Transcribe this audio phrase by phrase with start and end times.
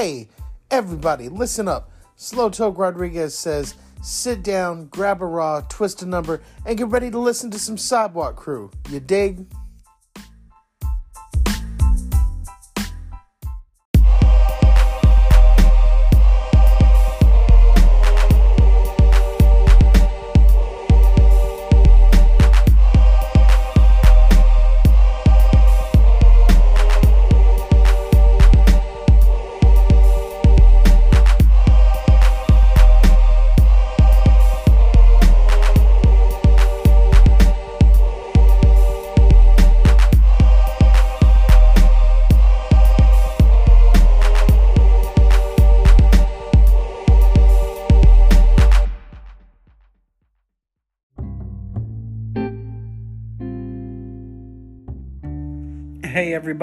[0.00, 0.28] Hey,
[0.70, 1.90] everybody, listen up.
[2.16, 7.10] Slow Toke Rodriguez says, sit down, grab a raw, twist a number, and get ready
[7.10, 8.70] to listen to some Sidewalk Crew.
[8.88, 9.44] You dig?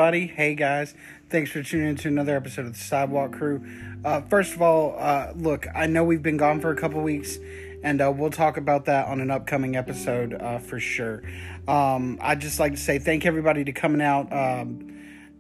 [0.08, 0.96] Everybody, hey guys,
[1.30, 3.62] thanks for tuning in to another episode of the Sidewalk Crew.
[4.06, 7.38] Uh, first of all, uh, look, I know we've been gone for a couple weeks,
[7.84, 11.24] and uh, we'll talk about that on an upcoming episode uh, for sure.
[11.68, 14.32] Um, I'd just like to say thank everybody to coming out.
[14.32, 14.98] Um,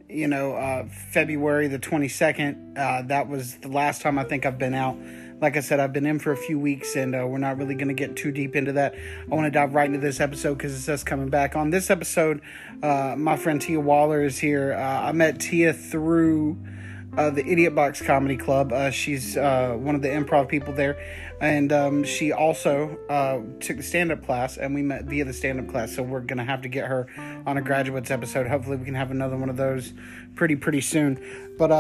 [0.10, 4.58] you know, uh, February the 22nd, uh, that was the last time I think I've
[4.58, 4.98] been out
[5.40, 7.76] like I said, I've been in for a few weeks and uh, we're not really
[7.76, 8.96] going to get too deep into that.
[8.96, 11.56] I want to dive right into this episode because it's us coming back.
[11.56, 12.42] On this episode,
[12.82, 14.74] uh, my friend Tia Waller is here.
[14.74, 16.58] Uh, I met Tia through
[17.16, 18.74] uh, the Idiot Box Comedy Club.
[18.74, 20.98] Uh, she's uh, one of the improv people there.
[21.40, 22.98] And um, she also
[23.60, 25.96] took the stand up class, and we met via the stand up class.
[25.96, 27.06] So we're going to have to get her
[27.46, 28.48] on a graduates episode.
[28.48, 29.94] Hopefully, we can have another one of those
[30.34, 31.56] pretty, pretty soon.
[31.60, 31.72] But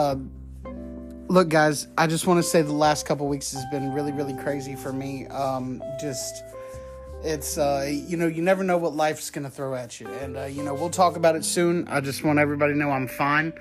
[1.29, 4.35] look guys i just want to say the last couple weeks has been really really
[4.35, 5.27] crazy for me.
[5.27, 6.43] Um, just
[7.23, 10.07] it's uh, you know you never know what life's gonna throw at you.
[10.07, 11.87] And uh, you know we'll talk about it soon.
[11.87, 13.53] I just want everybody to know i'm fine.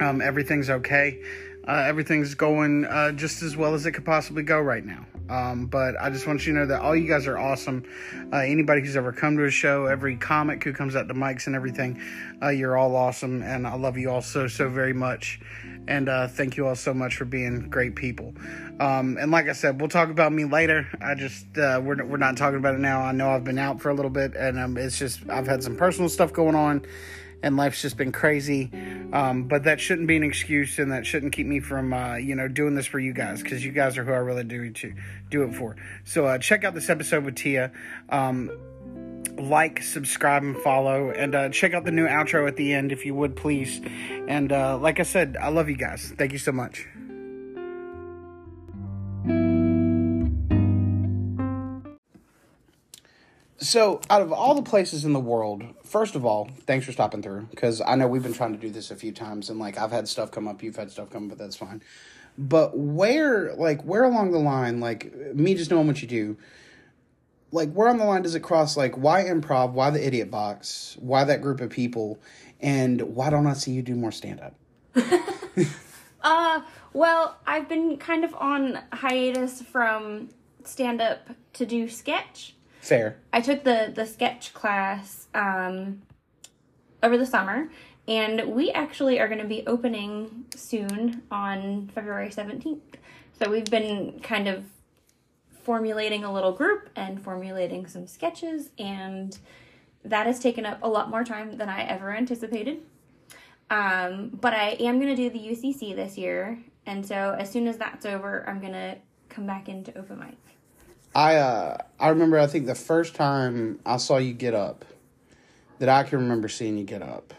[0.00, 1.20] Um, everything's okay.
[1.66, 5.66] Uh, everything's going uh, just as well as it could possibly go right now um,
[5.66, 7.84] but I just want you to know that all you guys are awesome.
[8.32, 11.46] Uh, anybody who's ever come to a show, every comic who comes out to mics
[11.46, 12.00] and everything,
[12.42, 15.40] uh, you're all awesome, and I love you all so so very much.
[15.86, 18.34] And uh, thank you all so much for being great people.
[18.78, 20.86] Um, and like I said, we'll talk about me later.
[21.00, 23.00] I just uh, we're we're not talking about it now.
[23.00, 25.62] I know I've been out for a little bit, and um, it's just I've had
[25.62, 26.84] some personal stuff going on
[27.42, 28.70] and life's just been crazy.
[29.12, 32.34] Um, but that shouldn't be an excuse, and that shouldn't keep me from, uh, you
[32.34, 34.94] know, doing this for you guys because you guys are who I really do to
[35.30, 35.76] do it for.
[36.04, 37.72] So uh, check out this episode with Tia.
[38.08, 38.50] Um,
[39.38, 43.06] like, subscribe, and follow, and uh, check out the new outro at the end if
[43.06, 43.80] you would, please.
[44.26, 46.12] And uh, like I said, I love you guys.
[46.18, 46.86] Thank you so much.
[53.60, 57.22] So, out of all the places in the world, first of all, thanks for stopping
[57.22, 59.76] through because I know we've been trying to do this a few times, and like
[59.78, 61.82] I've had stuff come up, you've had stuff come up, but that's fine.
[62.38, 66.36] But where, like, where along the line, like me just knowing what you do,
[67.50, 68.76] like where on the line does it cross?
[68.76, 69.72] Like, why improv?
[69.72, 70.96] Why the idiot box?
[71.00, 72.20] Why that group of people?
[72.60, 74.54] And why don't I see you do more stand up?
[76.22, 76.60] uh,
[76.92, 80.28] well, I've been kind of on hiatus from
[80.64, 82.54] stand up to do sketch.
[82.80, 83.16] Fair.
[83.32, 86.02] I took the the sketch class um,
[87.02, 87.70] over the summer,
[88.06, 92.96] and we actually are going to be opening soon on February seventeenth.
[93.40, 94.64] So we've been kind of
[95.62, 99.38] formulating a little group and formulating some sketches, and
[100.04, 102.80] that has taken up a lot more time than I ever anticipated.
[103.70, 107.68] Um, but I am going to do the UCC this year, and so as soon
[107.68, 108.96] as that's over, I'm going to
[109.28, 110.36] come back into open mic.
[111.18, 114.84] I uh I remember I think the first time I saw you get up
[115.80, 117.34] that I can remember seeing you get up.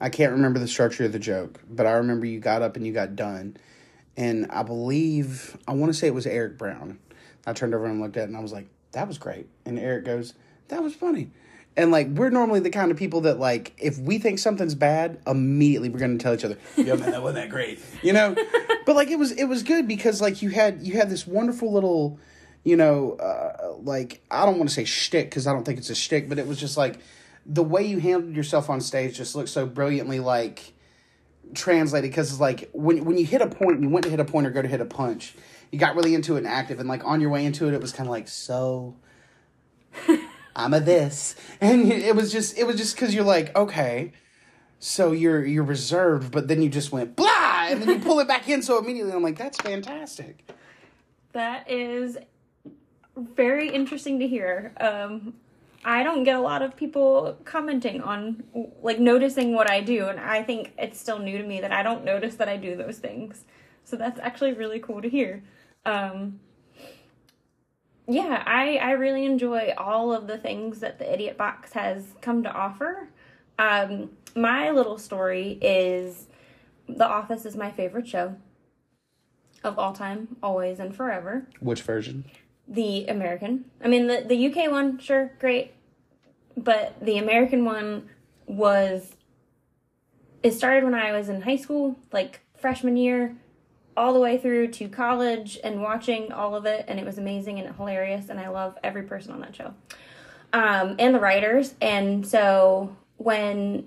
[0.00, 2.86] I can't remember the structure of the joke, but I remember you got up and
[2.86, 3.58] you got done.
[4.16, 6.98] And I believe I want to say it was Eric Brown.
[7.46, 9.46] I turned over and looked at it and I was like, that was great.
[9.66, 10.32] And Eric goes,
[10.68, 11.32] that was funny.
[11.76, 15.20] And like we're normally the kind of people that like if we think something's bad,
[15.26, 18.34] immediately we're gonna tell each other, "Yo, man, that wasn't that great," you know.
[18.86, 21.70] but like it was, it was good because like you had you had this wonderful
[21.70, 22.18] little
[22.66, 25.88] you know, uh, like I don't want to say shtick because I don't think it's
[25.88, 26.98] a shtick, but it was just like
[27.46, 30.72] the way you handled yourself on stage just looked so brilliantly like
[31.54, 34.24] translated because it's like when when you hit a point, you went to hit a
[34.24, 35.36] point or go to hit a punch,
[35.70, 37.80] you got really into it and active, and like on your way into it, it
[37.80, 38.96] was kind of like so.
[40.56, 44.10] I'm a this, and it was just it was just because you're like okay,
[44.80, 48.26] so you're you're reserved, but then you just went blah, and then you pull it
[48.26, 49.12] back in so immediately.
[49.12, 50.50] I'm like that's fantastic.
[51.32, 52.18] That is
[53.16, 54.72] very interesting to hear.
[54.78, 55.34] Um,
[55.84, 58.42] I don't get a lot of people commenting on,
[58.82, 60.08] like, noticing what I do.
[60.08, 62.76] And I think it's still new to me that I don't notice that I do
[62.76, 63.44] those things.
[63.84, 65.44] So that's actually really cool to hear.
[65.84, 66.40] Um,
[68.08, 72.42] yeah, I, I really enjoy all of the things that the Idiot Box has come
[72.42, 73.08] to offer.
[73.58, 76.26] Um, my little story is
[76.88, 78.36] The Office is my favorite show
[79.64, 81.48] of all time, always and forever.
[81.60, 82.24] Which version?
[82.68, 83.66] The American.
[83.82, 85.72] I mean, the, the UK one, sure, great.
[86.56, 88.08] But the American one
[88.46, 89.12] was.
[90.42, 93.36] It started when I was in high school, like freshman year
[93.96, 97.58] all the way through to college and watching all of it, and it was amazing
[97.58, 99.74] and hilarious, and I love every person on that show.
[100.52, 101.74] Um, and the writers.
[101.80, 103.86] And so when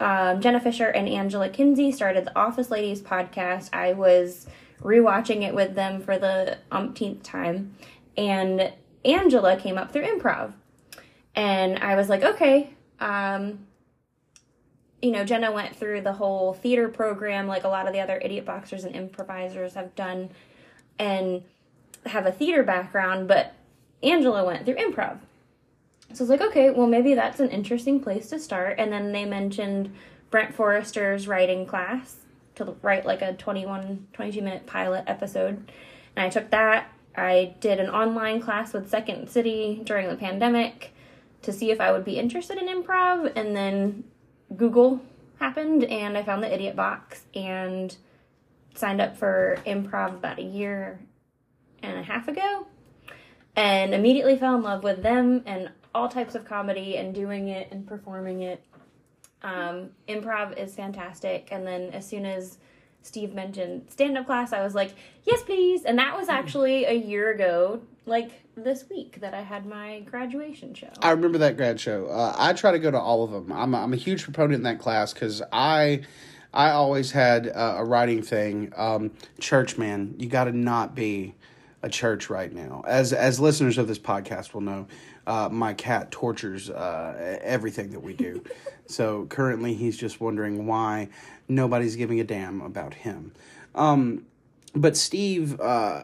[0.00, 4.46] um, Jenna Fischer and Angela Kinsey started the Office Ladies podcast, I was
[4.82, 7.74] rewatching it with them for the umpteenth time,
[8.16, 8.72] and
[9.04, 10.52] Angela came up through improv.
[11.34, 12.70] And I was like, okay,
[13.00, 13.66] um,
[15.00, 18.20] you know, Jenna went through the whole theater program like a lot of the other
[18.22, 20.30] idiot boxers and improvisers have done
[20.98, 21.44] and
[22.06, 23.54] have a theater background, but
[24.02, 25.18] Angela went through improv.
[26.12, 28.78] So I was like, okay, well, maybe that's an interesting place to start.
[28.78, 29.94] And then they mentioned
[30.30, 32.16] Brent Forrester's writing class
[32.58, 35.70] to write like a 21, 22 minute pilot episode.
[36.16, 36.92] And I took that.
[37.16, 40.94] I did an online class with Second City during the pandemic
[41.42, 43.32] to see if I would be interested in improv.
[43.34, 44.04] And then
[44.56, 45.00] Google
[45.38, 47.96] happened and I found the Idiot Box and
[48.74, 51.00] signed up for improv about a year
[51.82, 52.66] and a half ago
[53.56, 57.68] and immediately fell in love with them and all types of comedy and doing it
[57.72, 58.62] and performing it.
[59.42, 61.48] Um, improv is fantastic.
[61.50, 62.58] And then as soon as
[63.02, 64.94] Steve mentioned stand up class, I was like,
[65.24, 65.84] yes, please.
[65.84, 70.74] And that was actually a year ago, like this week, that I had my graduation
[70.74, 70.90] show.
[71.00, 72.06] I remember that grad show.
[72.06, 73.52] Uh, I try to go to all of them.
[73.52, 76.02] I'm a, I'm a huge proponent in that class because I.
[76.54, 78.72] I always had uh, a writing thing.
[78.74, 81.34] Um, church man, you got to not be
[81.82, 82.82] a church right now.
[82.86, 84.86] As as listeners of this podcast will know,
[85.26, 88.42] uh, my cat tortures uh, everything that we do.
[88.88, 91.08] so currently, he's just wondering why
[91.46, 93.32] nobody's giving a damn about him.
[93.74, 94.26] Um,
[94.74, 96.02] but Steve, uh,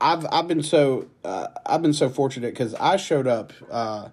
[0.00, 3.52] I've I've been so uh, I've been so fortunate because I showed up.
[3.70, 4.10] Uh,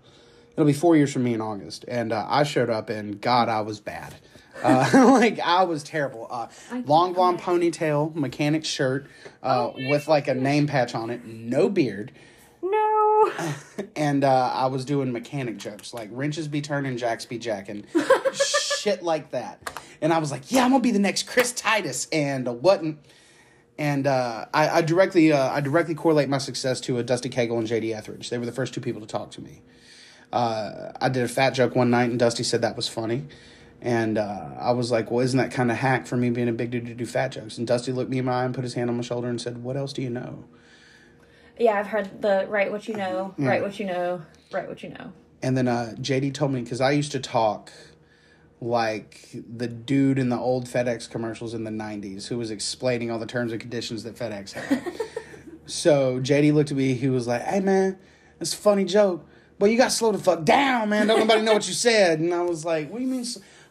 [0.53, 3.49] it'll be four years from me in August, and uh, I showed up, and God,
[3.49, 4.15] I was bad.
[4.63, 4.89] Uh,
[5.19, 6.27] like I was terrible.
[6.29, 6.47] Uh,
[6.85, 9.07] long blonde ponytail, mechanic shirt,
[9.41, 12.11] uh, oh, with like a name patch on it, no beard.
[13.95, 17.85] And uh, I was doing mechanic jokes like wrenches be turning, jacks be jacking,
[18.33, 19.71] shit like that.
[20.01, 22.99] And I was like, yeah, I'm gonna be the next Chris Titus, and uh, wasn't.
[23.77, 27.57] And uh, I, I, directly uh, I directly correlate my success to a Dusty Cagle
[27.57, 28.29] and JD Etheridge.
[28.29, 29.61] They were the first two people to talk to me.
[30.31, 33.25] Uh, I did a fat joke one night, and Dusty said that was funny.
[33.81, 36.53] And uh, I was like, well, isn't that kind of hack for me being a
[36.53, 37.57] big dude to do fat jokes?
[37.57, 39.41] And Dusty looked me in my eye and put his hand on my shoulder and
[39.41, 40.45] said, what else do you know?
[41.57, 43.47] Yeah, I've heard the write what you know, yeah.
[43.47, 44.21] write what you know,
[44.51, 45.13] write what you know.
[45.41, 47.71] And then uh, JD told me, because I used to talk
[48.61, 53.19] like the dude in the old FedEx commercials in the 90s who was explaining all
[53.19, 54.81] the terms and conditions that FedEx had.
[55.65, 57.97] so JD looked at me, he was like, hey man,
[58.39, 59.27] it's a funny joke.
[59.59, 61.07] But you got slow the fuck down, man.
[61.07, 62.19] Don't nobody know what you said.
[62.19, 63.25] And I was like, what do you mean?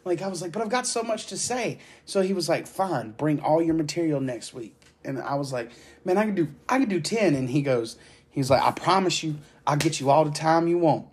[0.05, 1.79] Like I was like, but I've got so much to say.
[2.05, 4.75] So he was like, fine, bring all your material next week.
[5.05, 5.71] And I was like,
[6.05, 7.35] man, I can do I can do ten.
[7.35, 7.97] And he goes,
[8.31, 11.07] he's like, I promise you, I'll get you all the time you want.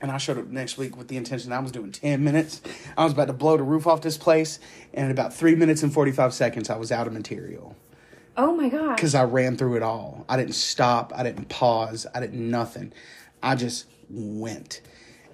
[0.00, 2.60] And I showed up next week with the intention I was doing 10 minutes.
[2.96, 4.58] I was about to blow the roof off this place.
[4.92, 7.74] And in about three minutes and 45 seconds, I was out of material.
[8.36, 8.96] Oh my God.
[8.96, 10.26] Because I ran through it all.
[10.28, 11.12] I didn't stop.
[11.16, 12.06] I didn't pause.
[12.14, 12.92] I didn't nothing.
[13.42, 14.80] I just went.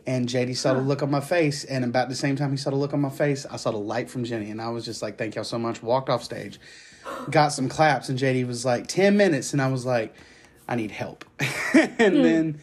[0.06, 2.70] And JD saw the look on my face, and about the same time he saw
[2.70, 5.02] the look on my face, I saw the light from Jenny, and I was just
[5.02, 6.58] like, "Thank y'all so much." Walked off stage,
[7.30, 10.14] got some claps, and JD was like, 10 minutes," and I was like,
[10.68, 11.24] "I need help."
[11.74, 12.22] and hmm.
[12.22, 12.60] then,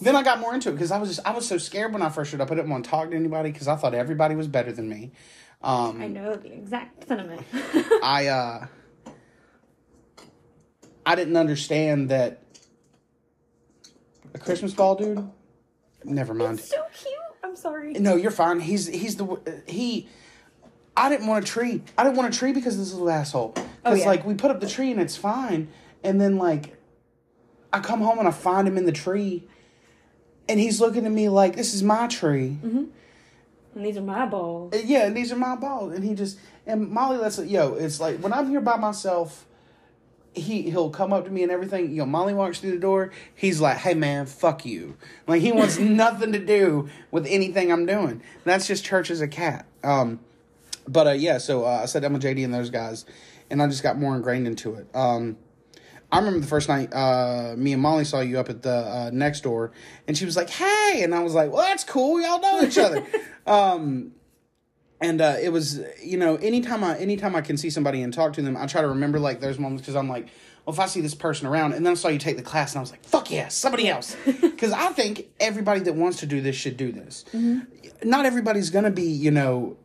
[0.00, 2.02] then I got more into it because I was just I was so scared when
[2.02, 2.50] I first showed up.
[2.50, 5.12] I didn't want to talk to anybody because I thought everybody was better than me.
[5.62, 7.42] Um, I know the exact sentiment.
[8.02, 8.66] I uh,
[11.04, 12.42] I didn't understand that
[14.32, 15.30] a Christmas ball, dude
[16.04, 16.58] Never mind.
[16.58, 17.14] It's so cute.
[17.42, 17.94] I'm sorry.
[17.94, 18.60] No, you're fine.
[18.60, 20.08] He's he's the he.
[21.00, 21.80] I didn't want a tree.
[21.96, 23.52] I didn't want a tree because this little asshole.
[23.52, 24.04] Because oh, yeah.
[24.04, 25.68] like we put up the tree and it's fine,
[26.04, 26.76] and then like
[27.72, 29.48] I come home and I find him in the tree,
[30.46, 32.58] and he's looking at me like this is my tree.
[32.62, 32.84] Mm-hmm.
[33.76, 34.74] And these are my balls.
[34.84, 35.94] Yeah, and these are my balls.
[35.94, 37.48] And he just and Molly lets it.
[37.48, 39.46] Yo, it's like when I'm here by myself,
[40.34, 41.92] he he'll come up to me and everything.
[41.92, 43.10] You know, Molly walks through the door.
[43.34, 47.86] He's like, "Hey man, fuck you!" Like he wants nothing to do with anything I'm
[47.86, 48.20] doing.
[48.44, 49.64] That's just church as a cat.
[49.82, 50.20] Um,
[50.88, 53.04] but uh, yeah, so uh, I said I'm with JD and those guys,
[53.50, 54.86] and I just got more ingrained into it.
[54.94, 55.36] Um,
[56.12, 59.10] I remember the first night uh, me and Molly saw you up at the uh,
[59.12, 59.72] next door,
[60.08, 62.20] and she was like, "Hey," and I was like, "Well, that's cool.
[62.20, 63.06] Y'all know each other."
[63.46, 64.12] um,
[65.00, 68.32] and uh, it was you know anytime I anytime I can see somebody and talk
[68.34, 70.28] to them, I try to remember like those moments because I'm like,
[70.66, 72.72] well, if I see this person around, and then I saw you take the class,
[72.72, 76.26] and I was like, fuck yes, somebody else, because I think everybody that wants to
[76.26, 77.24] do this should do this.
[78.02, 79.76] Not everybody's gonna be you know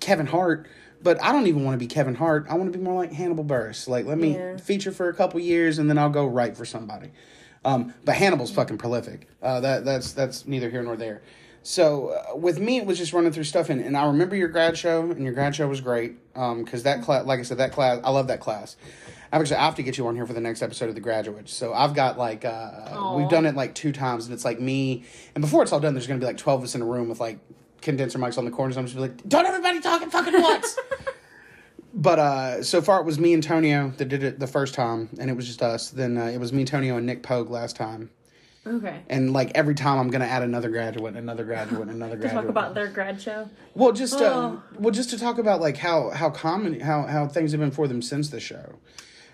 [0.00, 0.66] Kevin Hart.
[1.02, 2.46] But I don't even want to be Kevin Hart.
[2.48, 3.86] I want to be more like Hannibal Buress.
[3.86, 4.56] Like, let me Yeah.
[4.56, 7.10] feature for a couple years, and then I'll go write for somebody.
[7.64, 9.28] Um, but Hannibal's fucking prolific.
[9.42, 11.20] Uh, that that's that's neither here nor there.
[11.62, 14.48] So uh, with me, it was just running through stuff, and, and I remember your
[14.48, 16.14] grad show, and your grad show was great.
[16.34, 18.76] Um, because that class, like I said, that class, I love that class.
[19.32, 21.00] I actually, I have to get you on here for the next episode of The
[21.00, 21.52] Graduates.
[21.52, 25.04] So I've got like uh, we've done it like two times, and it's like me.
[25.34, 27.08] And before it's all done, there's gonna be like twelve of us in a room
[27.08, 27.40] with like
[27.80, 28.76] condenser mics on the corners.
[28.76, 30.78] I'm just be like, don't everybody talk at fucking once.
[31.98, 35.08] But uh, so far it was me and Tonio that did it the first time,
[35.18, 35.88] and it was just us.
[35.88, 38.10] Then uh, it was me, Tonio, and Nick Pogue last time.
[38.66, 39.00] Okay.
[39.08, 42.42] And like every time, I'm gonna add another graduate, another graduate, another To graduate.
[42.42, 43.48] talk about their grad show.
[43.74, 44.62] well, just uh, Oh.
[44.78, 47.88] well, just to talk about like how how common how how things have been for
[47.88, 48.74] them since the show.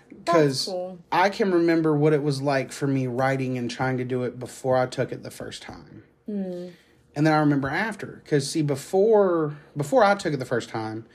[0.07, 0.99] Because cool.
[1.11, 4.39] I can remember what it was like for me writing and trying to do it
[4.39, 6.67] before I took it the first time, Hmm.
[7.15, 8.21] And then I remember after.
[8.23, 11.05] Because see, before before I took it the first time,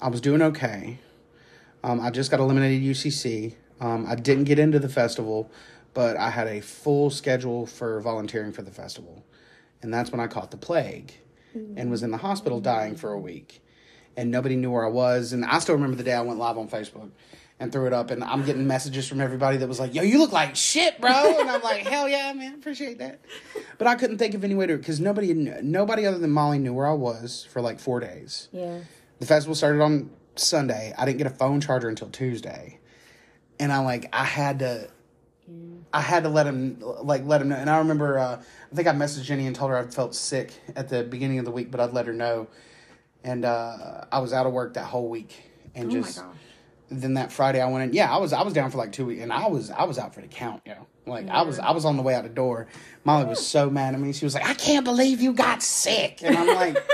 [0.00, 0.98] I was doing okay.
[1.84, 3.54] Um, I just got eliminated UCC.
[3.80, 5.50] Um, I didn't get into the festival,
[5.94, 9.24] but I had a full schedule for volunteering for the festival.
[9.82, 11.12] And that's when I caught the plague
[11.76, 13.62] and was in the hospital dying for a week.
[14.16, 15.32] And nobody knew where I was.
[15.32, 17.10] And I still remember the day I went live on Facebook
[17.62, 18.10] and threw it up.
[18.10, 21.40] And I'm getting messages from everybody that was like, yo, you look like shit, bro.
[21.40, 23.20] And I'm like, hell yeah, man, appreciate that.
[23.78, 26.74] But I couldn't think of any way to, because nobody, nobody other than Molly knew
[26.74, 28.48] where I was for like four days.
[28.52, 28.80] Yeah.
[29.20, 30.92] The festival started on Sunday.
[30.98, 32.80] I didn't get a phone charger until Tuesday,
[33.60, 34.90] and I like I had to,
[35.92, 37.56] I had to let him like let him know.
[37.56, 38.42] And I remember uh,
[38.72, 41.44] I think I messaged Jenny and told her I felt sick at the beginning of
[41.44, 42.48] the week, but I'd let her know.
[43.22, 45.40] And uh, I was out of work that whole week,
[45.76, 46.20] and Oh just.
[47.00, 47.92] Then that Friday I went in.
[47.94, 49.98] Yeah, I was I was down for like two weeks, and I was I was
[49.98, 50.86] out for the count, yo.
[51.06, 52.68] Like I was I was on the way out the door.
[53.04, 54.12] Molly was so mad at me.
[54.12, 56.76] She was like, "I can't believe you got sick," and I'm like.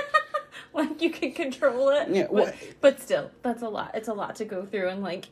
[0.75, 2.09] Like you can control it.
[2.11, 3.91] Yeah, But, what- but still, that's a lot.
[3.95, 5.25] It's a lot to go through and like,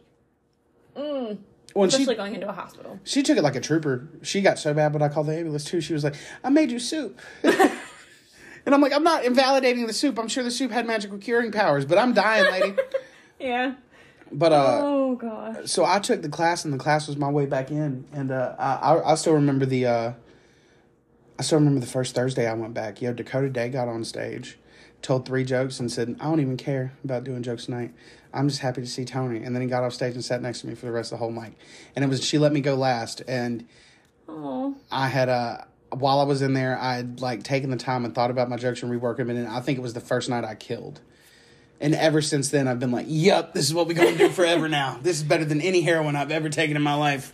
[0.96, 1.38] mm,
[1.72, 2.98] When she, especially going into a hospital.
[3.04, 4.08] She took it like a trooper.
[4.22, 5.80] She got so bad, but I called the ambulance too.
[5.80, 10.18] She was like, "I made you soup," and I'm like, "I'm not invalidating the soup.
[10.18, 12.76] I'm sure the soup had magical curing powers, but I'm dying, lady."
[13.38, 13.74] Yeah.
[14.32, 15.66] But uh, oh gosh.
[15.66, 18.54] so I took the class, and the class was my way back in, and uh,
[18.58, 20.12] I I, I still remember the uh,
[21.38, 23.00] I still remember the first Thursday I went back.
[23.00, 24.58] Yo, Dakota Day got on stage,
[25.02, 27.92] told three jokes, and said, "I don't even care about doing jokes tonight.
[28.32, 30.60] I'm just happy to see Tony." And then he got off stage and sat next
[30.60, 31.54] to me for the rest of the whole mic,
[31.94, 33.66] and it was she let me go last, and.
[34.28, 34.74] Oh.
[34.90, 35.58] I had uh
[35.90, 38.82] while I was in there, I'd like taken the time and thought about my jokes
[38.82, 41.00] and reworked them, and I think it was the first night I killed.
[41.80, 44.68] And ever since then, I've been like, "Yep, this is what we're gonna do forever
[44.68, 44.98] now.
[45.02, 47.32] This is better than any heroin I've ever taken in my life.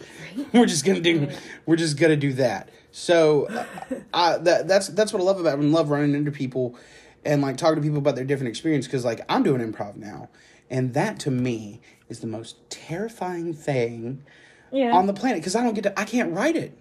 [0.53, 1.29] We're just gonna do,
[1.67, 3.65] we're just gonna do that." So, uh,
[4.13, 5.63] I that that's that's what I love about it.
[5.63, 6.77] I love running into people
[7.25, 10.29] and like talking to people about their different experience because like I'm doing improv now,
[10.71, 14.23] and that to me is the most terrifying thing
[14.73, 14.93] Yeah.
[14.93, 16.77] on the planet because I don't get to, I can't write it.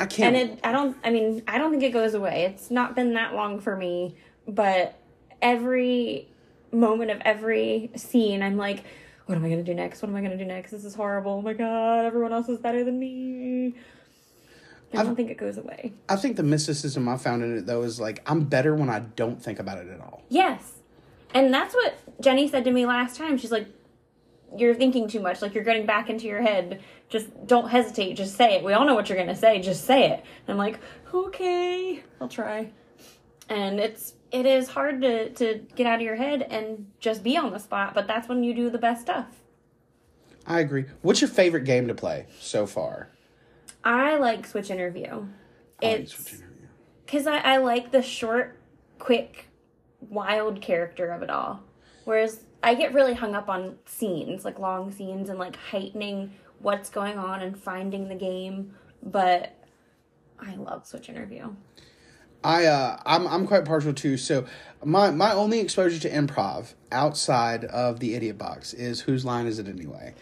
[0.00, 0.34] I can't.
[0.34, 3.12] and it i don't i mean i don't think it goes away it's not been
[3.14, 4.14] that long for me
[4.48, 4.98] but
[5.42, 6.26] every
[6.72, 8.84] moment of every scene i'm like
[9.26, 10.02] what am i going to do next?
[10.02, 10.72] What am i going to do next?
[10.72, 11.34] This is horrible.
[11.34, 13.76] Oh my god everyone else is better than me.
[14.92, 15.92] I don't think it goes away.
[16.08, 18.98] I think the mysticism I found in it though is like I'm better when I
[19.00, 20.22] don't think about it at all.
[20.28, 20.78] yes.
[21.32, 23.38] And that's what jenny said to me last time.
[23.38, 23.68] She's like
[24.56, 25.42] you're thinking too much.
[25.42, 26.82] Like you're getting back into your head.
[27.08, 28.14] Just don't hesitate.
[28.14, 28.64] Just say it.
[28.64, 29.60] We all know what you're going to say.
[29.60, 30.24] Just say it.
[30.48, 30.80] And i'm like
[31.14, 32.72] okay i'll try.
[33.48, 37.36] And it's it is hard to to get out of your head and just be
[37.36, 39.26] on the spot but that's when you do the best stuff
[40.46, 40.86] I agree.
[41.02, 43.08] What's your favorite game to play so far?
[43.84, 45.06] i like switch interview
[45.82, 46.66] I like it's Switch Interview.
[47.06, 48.58] because I, I like the short
[48.98, 49.46] quick
[50.00, 51.62] wild character of it all
[52.04, 56.90] whereas i get really hung up on scenes like long scenes and like heightening what's
[56.90, 59.54] going on and finding the game but
[60.40, 61.48] i love switch interview
[62.42, 64.46] I uh I'm I'm quite partial to so
[64.84, 69.58] my my only exposure to improv outside of the idiot box is whose line is
[69.58, 70.14] it anyway?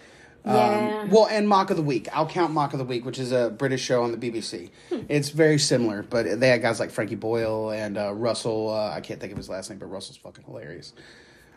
[0.45, 1.01] Yeah.
[1.03, 2.09] Um, well, and Mock of the Week.
[2.13, 4.71] I'll count Mock of the Week, which is a British show on the BBC.
[4.89, 5.01] Hmm.
[5.09, 8.71] It's very similar, but they had guys like Frankie Boyle and uh, Russell.
[8.71, 10.95] Uh, I can't think of his last name, but Russell's fucking hilarious.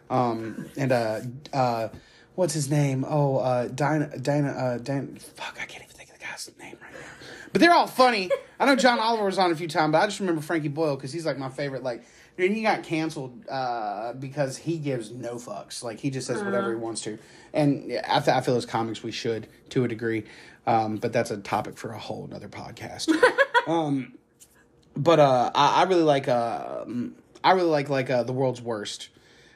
[0.10, 1.22] Um, and uh,
[1.53, 1.88] uh,
[2.36, 3.06] what's his name?
[3.08, 5.20] Oh, uh, Dinah, Dinah, uh, Dinah.
[5.20, 7.21] Fuck, I can't even think of the guy's name right now.
[7.51, 8.29] But they're all funny.
[8.60, 10.96] I know John Oliver was on a few times, but I just remember Frankie Boyle
[10.96, 11.84] because he's like my favorite.
[11.84, 12.03] Like,
[12.38, 15.84] dude, he got canceled uh, because he gives no fucks.
[15.84, 17.17] Like, he just says whatever he wants to.
[17.53, 20.24] And yeah, I, th- I feel as comics we should to a degree,
[20.65, 23.12] um, but that's a topic for a whole another podcast.
[23.67, 24.13] um,
[24.96, 26.86] but uh, I, I really like uh,
[27.43, 29.10] I really like like uh, the world's worst,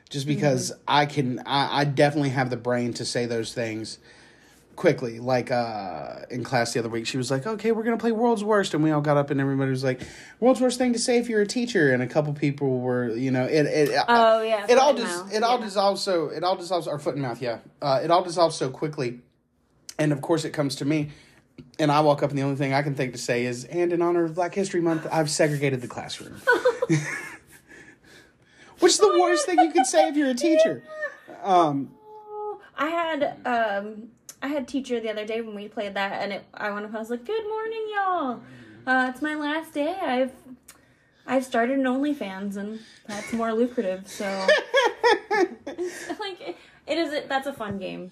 [0.09, 3.99] just because I can I, I definitely have the brain to say those things
[4.75, 5.20] quickly.
[5.20, 8.44] Like uh, in class the other week, she was like, "Okay, we're gonna play world's
[8.44, 10.01] worst," and we all got up and everybody was like,
[10.39, 13.32] "World's worst thing to say if you're a teacher," and a couple people were, you
[13.32, 16.88] know, it it Oh, yeah, it all just it all dissolves so it all dissolves
[16.88, 19.22] our foot and mouth, yeah, uh, it all dissolves so quickly,
[19.98, 21.12] and of course it comes to me.
[21.79, 23.94] And I walk up, and the only thing I can think to say is, "And
[23.94, 26.41] in honor of Black History Month, I've segregated the classroom."
[28.79, 30.84] Which is the worst thing you could say if you're a teacher.
[31.44, 31.91] Um,
[32.75, 34.10] I had um
[34.45, 36.93] I had teacher the other day when we played that and it I went up
[36.93, 38.41] I was like, Good morning y'all.
[38.85, 39.97] Uh it's my last day.
[39.99, 40.33] I've
[41.25, 44.25] I've started an OnlyFans and that's more lucrative, so
[45.65, 48.11] like it, it is that's a fun game.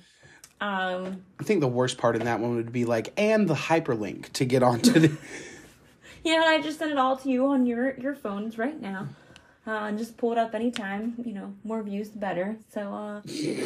[0.59, 4.31] Um I think the worst part in that one would be like, and the hyperlink
[4.33, 5.15] to get onto the.
[6.23, 9.07] yeah, and I just sent it all to you on your your phones right now.
[9.65, 11.13] Uh, and just pull it up anytime.
[11.23, 12.57] You know, more views the better.
[12.73, 13.21] So uh,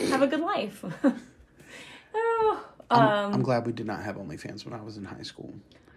[0.09, 0.83] have a good life.
[2.17, 5.53] oh, um, I'm glad we did not have OnlyFans when I was in high school.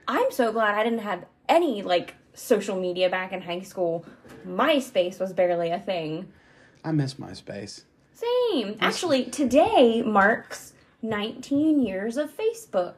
[0.08, 4.04] I'm so glad I didn't have any like social media back in high school.
[4.46, 6.32] MySpace was barely a thing.
[6.84, 7.84] I miss MySpace.
[8.12, 8.76] Same.
[8.80, 10.72] Actually, today marks
[11.02, 12.94] 19 years of Facebook.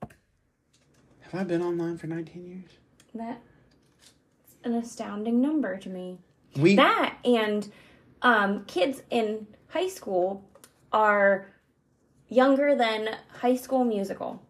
[0.00, 2.70] Have I been online for 19 years?
[3.14, 3.40] That's
[4.64, 6.18] an astounding number to me.
[6.56, 7.70] We That and
[8.22, 10.44] um, kids in high school
[10.92, 11.46] are
[12.30, 14.40] younger than High School Musical.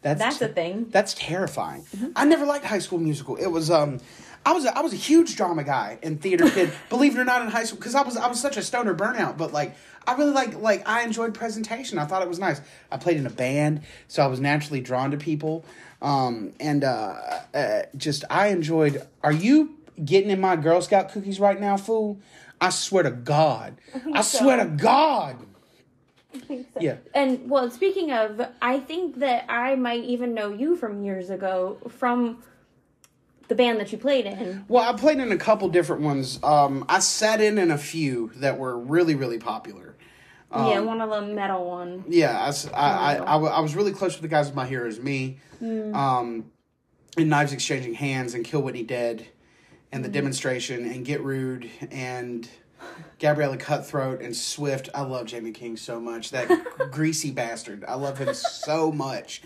[0.00, 0.86] that's That's a thing.
[0.90, 1.84] That's terrifying.
[2.16, 3.36] I never liked High School Musical.
[3.36, 3.98] It was um,
[4.46, 6.72] I was a, I was a huge drama guy and theater kid.
[6.88, 8.94] believe it or not, in high school because I was I was such a stoner
[8.94, 9.36] burnout.
[9.36, 11.98] But like I really like like I enjoyed presentation.
[11.98, 12.60] I thought it was nice.
[12.90, 15.64] I played in a band, so I was naturally drawn to people.
[16.00, 19.06] Um, and uh, uh, just I enjoyed.
[19.22, 22.20] Are you getting in my Girl Scout cookies right now, fool?
[22.60, 23.80] I swear to God.
[24.12, 24.38] I so.
[24.38, 25.38] swear to God.
[26.78, 26.96] Yeah.
[27.14, 31.78] And well, speaking of, I think that I might even know you from years ago
[31.88, 32.42] from
[33.48, 34.64] the band that you played in.
[34.68, 36.38] Well, I played in a couple different ones.
[36.42, 39.96] Um, I sat in in a few that were really, really popular.
[40.54, 42.04] yeah, one of the metal one.
[42.08, 45.38] Yeah, I, I, I, I, was really close with the guys with My Heroes Me,
[45.60, 46.50] um,
[47.16, 49.26] and Knives Exchanging Hands, and Kill Whitney Dead,
[49.92, 52.48] and The Demonstration, and Get Rude, and
[53.18, 54.88] Gabriella Cutthroat, and Swift.
[54.94, 56.30] I love Jamie King so much.
[56.30, 56.50] That
[56.90, 57.84] greasy bastard.
[57.86, 59.42] I love him so much.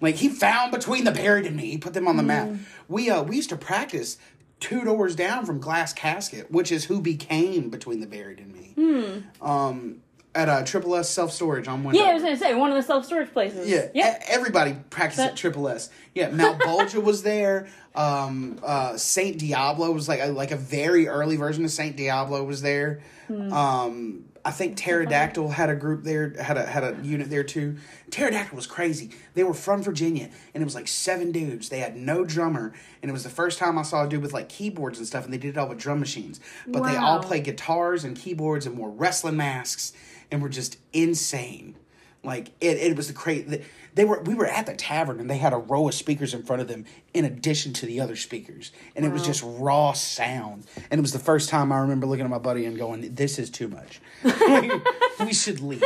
[0.00, 1.70] Like he found between the buried and me.
[1.70, 2.48] He put them on the map.
[2.88, 4.16] We uh we used to practice
[4.60, 9.24] two doors down from Glass Casket, which is who became between the buried and me.
[9.42, 10.02] Um,
[10.34, 11.94] at a Triple S Self Storage on one.
[11.94, 13.68] Yeah, I was gonna say one of the self storage places.
[13.68, 14.16] Yeah, yeah.
[14.18, 15.90] e- everybody practiced That- at Triple S.
[16.14, 17.68] Yeah, Mount Malbolgia was there.
[17.94, 22.44] Um, uh, Saint Diablo was like a, like a very early version of Saint Diablo
[22.44, 23.00] was there.
[23.26, 23.52] Hmm.
[23.52, 27.76] Um, I think Pterodactyl had a group there, had a had a unit there too.
[28.10, 29.10] Pterodactyl was crazy.
[29.34, 31.68] They were from Virginia, and it was like seven dudes.
[31.68, 34.32] They had no drummer, and it was the first time I saw a dude with
[34.32, 36.40] like keyboards and stuff, and they did it all with drum machines.
[36.66, 37.22] But they all Wow.
[37.22, 39.92] played guitars and keyboards and wore wrestling masks,
[40.30, 41.76] and we were just insane.
[42.22, 43.62] Like it, it was the crazy.
[43.94, 46.42] They were we were at the tavern and they had a row of speakers in
[46.42, 50.64] front of them in addition to the other speakers, and it was just raw sound.
[50.90, 53.38] And it was the first time I remember looking at my buddy and going, "This
[53.38, 54.00] is too much.
[55.24, 55.82] we should leave."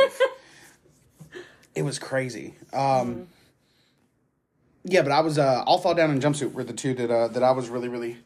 [1.73, 2.55] It was crazy.
[2.73, 3.27] Um,
[4.83, 7.29] yeah, but I was uh, I'll fall down in jumpsuit were the two that uh,
[7.29, 8.17] that I was really really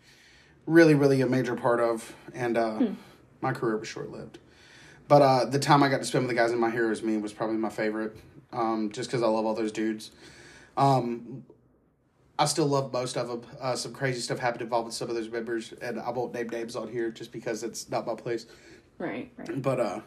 [0.66, 2.88] really really a major part of, and uh,
[3.42, 4.40] my career was short lived.
[5.10, 7.18] But uh, the time I got to spend with the guys in My Heroes Me
[7.18, 8.16] was probably my favorite,
[8.54, 10.12] um, just because I love all those dudes.
[10.78, 11.44] Um,
[12.38, 13.42] I still love most of them.
[13.60, 16.76] Uh, some crazy stuff happened involving some of those members, and I won't name names
[16.76, 18.46] on here just because it's not my place.
[19.00, 19.60] Right, right.
[19.62, 20.02] But uh,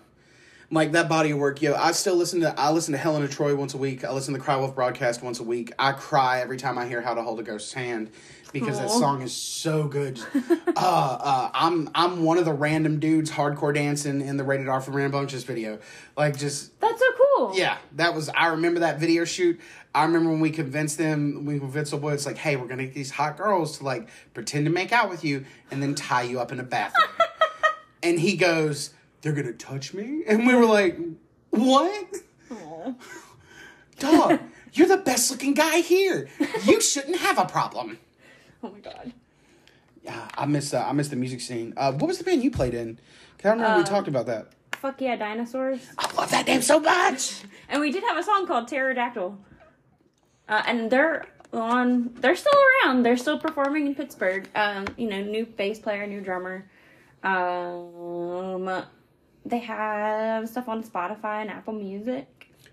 [0.71, 1.75] Like that body of work, yo.
[1.75, 4.05] I still listen to I listen to Helen of Troy once a week.
[4.05, 5.73] I listen to Cry Wolf broadcast once a week.
[5.79, 8.11] I cry every time I hear How to Hold a Ghost's Hand
[8.53, 10.21] because that song is so good.
[10.35, 14.81] uh, uh, I'm I'm one of the random dudes hardcore dancing in the rated R
[14.81, 15.79] for Rambunctious video.
[16.17, 17.53] Like just That's so cool.
[17.57, 18.29] yeah, that was.
[18.29, 19.61] I remember that video shoot.
[19.95, 22.95] I remember when we convinced them, we convinced the boys like, hey, we're gonna get
[22.95, 26.41] these hot girls to like pretend to make out with you and then tie you
[26.41, 27.09] up in a bathroom.
[28.03, 30.99] and he goes, they're gonna touch me, and we were like,
[31.51, 32.17] what?
[33.99, 34.41] Dog,
[34.73, 36.29] you're the best looking guy here.
[36.65, 37.99] You shouldn't have a problem.
[38.65, 39.13] Oh my god.
[40.05, 40.73] Yeah, I miss.
[40.75, 41.75] Uh, I miss the music scene.
[41.77, 42.99] Uh, what was the band you played in?
[43.39, 44.49] 'Cause I remember we Um, talked about that.
[44.73, 45.81] Fuck yeah, dinosaurs.
[45.99, 47.43] I love that name so much.
[47.69, 49.39] And we did have a song called Pterodactyl.
[50.49, 52.13] Uh, and they're on.
[52.21, 52.53] They're still
[52.85, 53.03] around.
[53.05, 54.49] They're still performing in Pittsburgh.
[54.55, 56.67] Um, you know, new bass player, new drummer.
[57.23, 58.85] Um,
[59.47, 62.27] they have stuff on Spotify and Apple Music.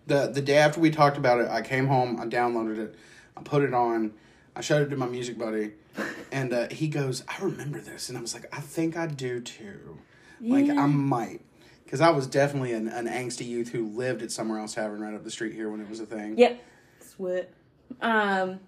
[0.07, 2.95] the the day after we talked about it, I came home, I downloaded it,
[3.37, 4.11] I put it on,
[4.55, 5.71] I showed it to my music buddy,
[6.31, 9.39] and uh, he goes, "I remember this," and I was like, "I think I do
[9.41, 9.97] too,
[10.41, 11.41] like I might."
[11.83, 15.15] Because I was definitely an, an angsty youth who lived at Somewhere Else Tavern right
[15.15, 16.37] up the street here when it was a thing.
[16.37, 16.63] Yep.
[17.01, 17.51] Sweat.
[17.99, 18.59] Um,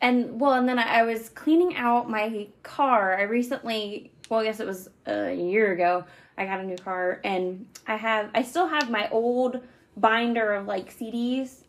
[0.00, 3.16] and well, and then I, I was cleaning out my car.
[3.16, 6.04] I recently, well, I guess it was a year ago.
[6.36, 9.60] I got a new car, and I have, I still have my old
[9.96, 11.62] binder of like CDs,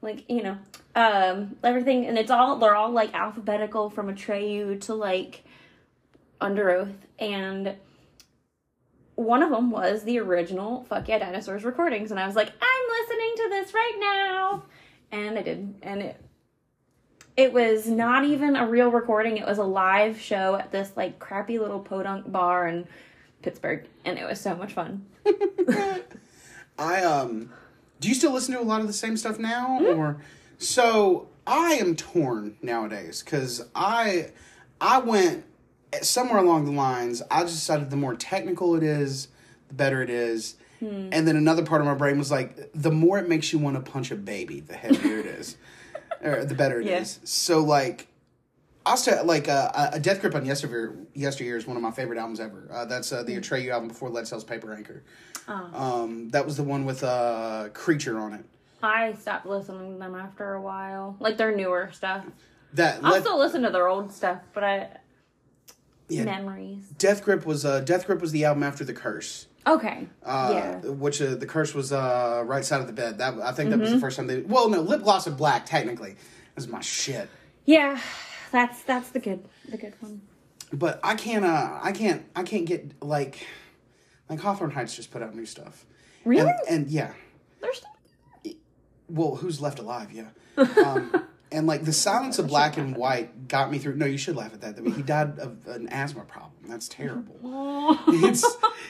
[0.00, 0.58] like you know,
[0.96, 5.44] um, everything, and it's all they're all like alphabetical from Atreyu to like
[6.40, 7.76] Underoath, and
[9.14, 13.00] one of them was the original Fuck Yeah Dinosaurs recordings, and I was like, I'm
[13.00, 14.62] listening to this right now,
[15.12, 16.20] and I did, and it
[17.36, 21.18] it was not even a real recording; it was a live show at this like
[21.18, 22.88] crappy little podunk bar in
[23.42, 25.04] Pittsburgh, and it was so much fun.
[26.78, 27.50] I um,
[28.00, 29.98] do you still listen to a lot of the same stuff now, Mm-hmm.
[30.00, 30.16] or
[30.58, 31.28] so?
[31.46, 34.30] I am torn nowadays because I
[34.80, 35.44] I went
[36.02, 37.22] somewhere along the lines.
[37.30, 39.28] I just decided the more technical it is,
[39.68, 40.56] the better it is.
[40.80, 41.08] Hmm.
[41.12, 43.82] And then another part of my brain was like, the more it makes you want
[43.82, 45.56] to punch a baby, the heavier it is,
[46.22, 47.18] or the better it is.
[47.20, 47.20] Yeah.
[47.24, 48.08] So like,
[48.84, 52.18] I'll say like uh, a Death Grip on Yesteryear, Yesteryear is one of my favorite
[52.18, 52.68] albums ever.
[52.70, 55.02] Uh, that's uh, the Atreyu album before Lead Sails Paper Anchor.
[55.48, 58.44] Um, that was the one with uh, Creature on it.
[58.82, 62.24] I stopped listening to them after a while, like their newer stuff.
[62.74, 64.88] That I'll Lead- still listen to their old stuff, but I
[66.08, 66.84] yeah, memories.
[66.98, 69.46] Death Grip was uh, Death Grip was the album after the Curse.
[69.66, 70.06] Okay.
[70.24, 70.76] Uh, yeah.
[70.90, 73.18] Which uh, the curse was uh, right side of the bed.
[73.18, 73.80] That I think that Mm-hmm.
[73.82, 74.40] was the first time they.
[74.42, 76.14] Well, no, lip gloss and black technically
[76.56, 77.28] is my shit.
[77.64, 77.98] Yeah.
[78.52, 80.22] That's that's the good the good one.
[80.72, 81.44] But I can't.
[81.44, 82.24] Uh, I can't.
[82.36, 83.44] I can't get like
[84.30, 85.84] like Hawthorne Heights just put out new stuff.
[86.24, 86.48] Really?
[86.68, 87.12] And, and yeah,
[87.60, 87.90] They're still
[89.08, 90.10] well, who's left alive?
[90.12, 90.28] Yeah.
[90.84, 93.96] Um, and like the silence of black and white got me through.
[93.96, 94.76] No, you should laugh at that.
[94.76, 96.52] I mean, he died of an asthma problem.
[96.66, 97.36] That's terrible.
[98.08, 98.44] it's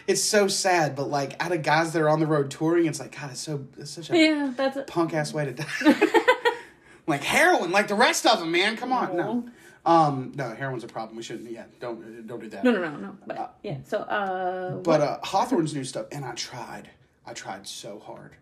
[0.06, 0.96] it's so sad.
[0.96, 3.40] But like out of guys that are on the road touring, it's like God, it's
[3.40, 5.64] so it's such a Yeah, that's punk ass way to die.
[7.06, 8.76] like heroin, like the rest of them, man.
[8.76, 9.48] Come on, no.
[9.84, 11.16] Um, no, heroin's a problem.
[11.16, 11.50] We shouldn't.
[11.50, 12.64] Yeah, don't don't do that.
[12.64, 13.16] No, no, no, no.
[13.26, 13.78] But yeah.
[13.84, 16.90] So uh But uh, Hawthorne's new stuff, and I tried.
[17.26, 18.32] I tried so hard,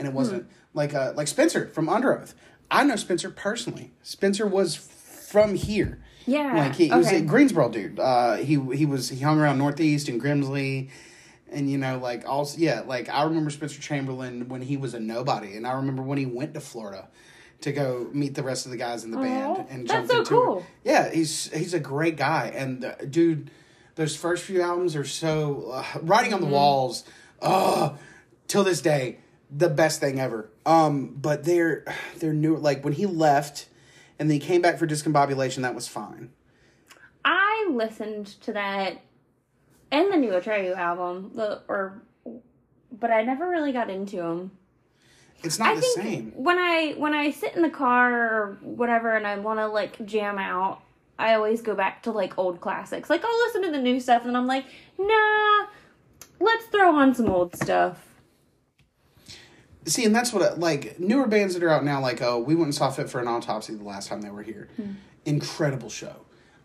[0.00, 2.34] and it wasn't like uh, like Spencer from Underoath.
[2.70, 3.92] I know Spencer personally.
[4.02, 6.02] Spencer was from here.
[6.26, 6.54] yeah.
[6.56, 7.98] Like he, he was a Greensboro dude.
[8.00, 10.90] Uh, he he was he hung around Northeast and Grimsley,
[11.50, 15.00] and you know like also yeah like I remember Spencer Chamberlain when he was a
[15.00, 17.08] nobody, and I remember when he went to Florida
[17.62, 20.30] to go meet the rest of the guys in the band and that's so into
[20.30, 20.58] cool.
[20.58, 20.64] it.
[20.84, 23.50] Yeah, he's he's a great guy, and uh, dude,
[23.96, 26.44] those first few albums are so uh, writing Mm-hmm.
[26.44, 27.04] on the walls.
[27.42, 27.90] Uh,
[28.48, 29.18] till this day,
[29.50, 30.50] the best thing ever.
[30.66, 31.84] Um, but they're
[32.18, 32.56] they're new.
[32.56, 33.68] Like when he left,
[34.18, 35.62] and then he came back for discombobulation.
[35.62, 36.30] That was fine.
[37.24, 39.02] I listened to that
[39.92, 42.02] and the new Atreyu album, the or
[42.92, 44.52] but I never really got into them.
[45.42, 46.32] It's not I the think same.
[46.36, 50.04] when I when I sit in the car or whatever and I want to like
[50.06, 50.82] jam out,
[51.18, 53.08] I always go back to like old classics.
[53.08, 54.66] Like I'll listen to the new stuff and I'm like,
[54.98, 55.66] nah,
[56.40, 58.06] let's throw on some old stuff.
[59.86, 62.00] See, and that's what I, like newer bands that are out now.
[62.00, 64.42] Like, oh, we went and saw Fit for an Autopsy the last time they were
[64.42, 64.68] here.
[65.24, 66.16] Incredible show,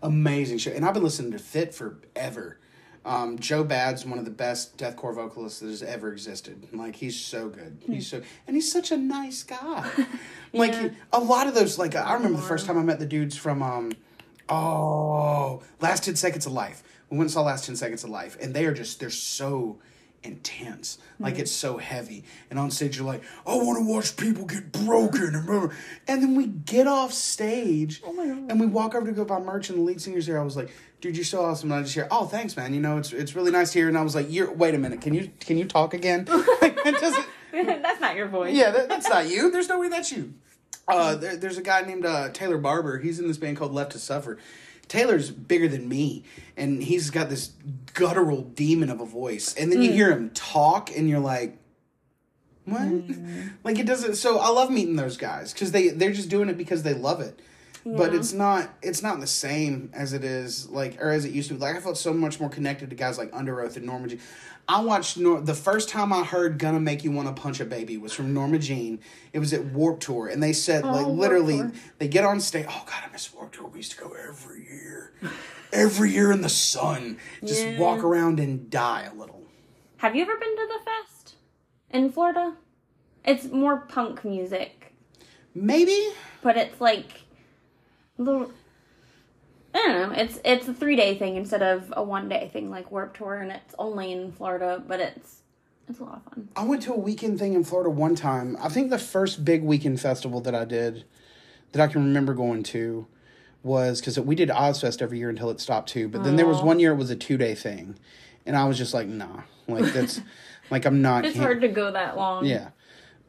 [0.03, 2.59] amazing show, and I've been listening to Fit forever.
[3.05, 6.67] Um, Joe Bad's one of the best deathcore vocalists that has ever existed.
[6.73, 7.77] Like, he's so good.
[7.85, 9.87] He's so, and he's such a nice guy.
[10.53, 10.89] like Yeah.
[11.13, 11.77] a lot of those.
[11.77, 13.91] Like, I remember the first time I met the dudes from um,
[14.49, 16.83] oh, Last Ten Seconds of Life.
[17.09, 19.77] We went and saw Last Ten Seconds of Life, and they are just they're so
[20.25, 20.97] intense.
[21.19, 22.23] Like it's so heavy.
[22.49, 25.69] And on stage you're like, I want to watch people get broken and blah, blah."
[26.07, 29.79] and then we get off stage and we walk over to go buy merch and
[29.79, 30.39] the lead singer's here.
[30.39, 31.71] I was like, dude, you're so awesome.
[31.71, 32.73] And I just hear, oh thanks, man.
[32.73, 33.87] You know, it's it's really nice here.
[33.87, 36.27] And I was like, you're wait a minute, can you can you talk again?
[36.85, 37.25] It doesn't
[37.81, 38.53] That's not your voice.
[38.53, 39.49] yeah, that, that's not you.
[39.49, 40.33] There's no way that's you.
[40.87, 42.99] Uh, there, there's a guy named uh, Taylor Barber.
[42.99, 44.37] He's in this band called Left to Suffer.
[44.87, 46.23] Taylor's bigger than me,
[46.55, 47.51] and he's got this
[47.93, 49.55] guttural demon of a voice.
[49.55, 49.95] And then you hmm.
[49.95, 51.57] hear him talk, and you're like,
[52.65, 53.47] "What?" Hmm.
[53.63, 54.15] like it doesn't.
[54.15, 57.21] So I love meeting those guys because they they're just doing it because they love
[57.21, 57.41] it.
[57.87, 61.49] But it's not it's not the same as it is like or as it used
[61.49, 61.59] to be.
[61.59, 64.19] Like I felt so much more connected to guys like Underoath and Norma Jean.
[64.67, 67.65] I watched Nor- the first time I heard "Gonna Make You Want to Punch a
[67.65, 68.99] Baby" was from Norma Jean.
[69.31, 71.61] It was at Warp Tour, and they said oh, like Oh, Warped literally
[71.99, 72.65] they get on stage.
[72.67, 73.67] Oh God, I miss Warp Tour.
[73.67, 75.13] We used to go every year,
[75.71, 77.77] every year in the sun, just Yeah.
[77.79, 79.43] walk around and die a little.
[79.97, 81.35] Have you ever been to the fest
[81.91, 82.55] in Florida?
[83.23, 84.93] It's more punk music,
[85.53, 86.09] Maybe
[86.41, 87.21] but it's like
[88.17, 88.51] little.
[89.75, 90.15] I don't know.
[90.17, 93.35] It's it's a three day thing instead of a one day thing like Warp Tour,
[93.35, 95.41] and it's only in Florida, but it's
[95.89, 96.47] it's a lot of fun.
[96.55, 98.57] I went to a weekend thing in Florida one time.
[98.61, 101.03] I think the first big weekend festival that I did,
[101.73, 103.05] that I can remember going to,
[103.63, 106.07] was because we did Ozzfest every year until it stopped too.
[106.07, 107.97] But then there was one year it was a two day thing,
[108.45, 110.21] and I was just like, nah, like that's
[110.71, 111.25] like I'm not.
[111.25, 112.45] It's can't- hard to go that long.
[112.45, 112.69] Yeah,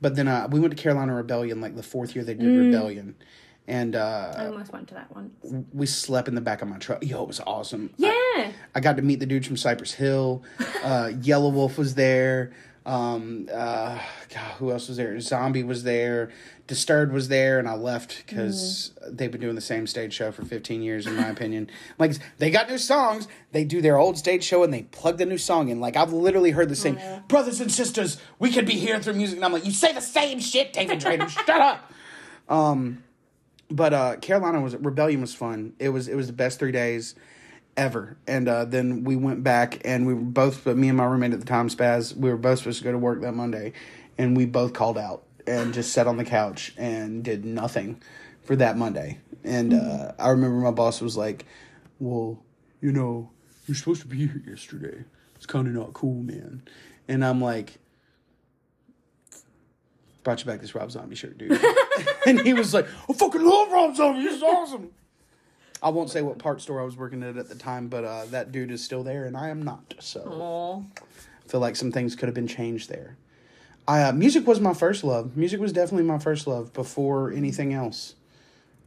[0.00, 2.66] but then uh, we went to Carolina Rebellion like the fourth year they did Mm.
[2.66, 3.16] Rebellion,
[3.68, 5.33] and I uh, almost went to that one.
[5.72, 7.05] we slept in the back of my truck.
[7.05, 7.90] Yo, it was awesome.
[7.96, 8.50] Yeah.
[8.74, 10.42] I got to meet the dudes from Cypress Hill.
[10.85, 12.52] Uh, Yelawolf was there.
[12.85, 13.98] Um, uh,
[14.33, 15.18] God, who else was there?
[15.18, 16.31] Zombie was there.
[16.68, 20.44] Disturbed was there, and I left because they've been doing the same stage show for
[20.44, 21.68] 15 years, in my opinion.
[21.98, 23.26] Like, they got new songs.
[23.50, 25.81] They do their old stage show and they plug the new song in.
[25.81, 29.37] Like, I've literally heard the same, brothers and sisters, we could be here through music.
[29.38, 31.92] And I'm like, you say the same shit, David Draiman, shut up.
[32.48, 33.02] Um,
[33.70, 35.74] but uh, Carolina was Rebellion was fun.
[35.79, 37.14] It was it was the best three days
[37.76, 38.16] ever.
[38.26, 41.33] And uh, then we went back and we were both, but me and my roommate
[41.33, 43.72] at the time, Spaz, we were both supposed to go to work that Monday,
[44.16, 48.00] and we both called out and just sat on the couch and did nothing
[48.42, 49.18] for that Monday.
[49.44, 51.44] And uh, I remember my boss was like,
[52.00, 52.42] "Well,
[52.81, 53.31] you know,
[53.66, 55.05] you're supposed to be here yesterday.
[55.37, 56.62] It's kind of not cool, man."
[57.09, 57.79] And I'm like.
[60.27, 61.53] Brought you back this Rob Zombie shirt, dude.
[62.27, 64.23] and he was like, I fucking love Rob Zombie.
[64.23, 64.91] He's awesome.
[65.81, 68.25] I won't say what part store I was working at at the time, but uh,
[68.33, 69.95] that dude is still there, and I am not.
[70.01, 70.81] So Aw.
[70.81, 73.17] I feel like some things could have been changed there.
[73.87, 75.37] I, uh, music was my first love.
[75.37, 78.17] Music was definitely my first love before anything else.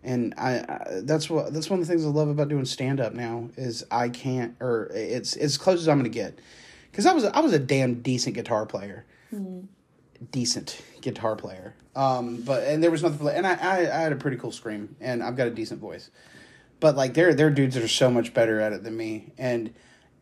[0.04, 3.00] And I, I that's what that's one of the things I love about doing stand
[3.00, 6.38] up now is I can't or it's as close as I'm gonna get
[6.92, 9.06] because I was I was a damn decent guitar player
[10.32, 11.76] decent guitar player.
[11.96, 13.28] Um, but and there was nothing.
[13.30, 16.10] And I, I I had a pretty cool scream, and I've got a decent voice.
[16.80, 19.32] But like there there are dudes that are so much better at it than me,
[19.38, 19.74] and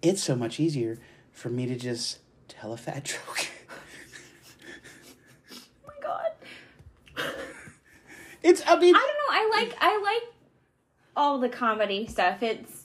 [0.01, 0.97] it's so much easier
[1.31, 3.47] for me to just tell a fat joke.
[5.51, 5.57] Oh
[5.87, 7.33] my god.
[8.41, 9.29] it's I mean I don't know.
[9.29, 10.33] I like I like
[11.15, 12.41] all the comedy stuff.
[12.41, 12.76] It's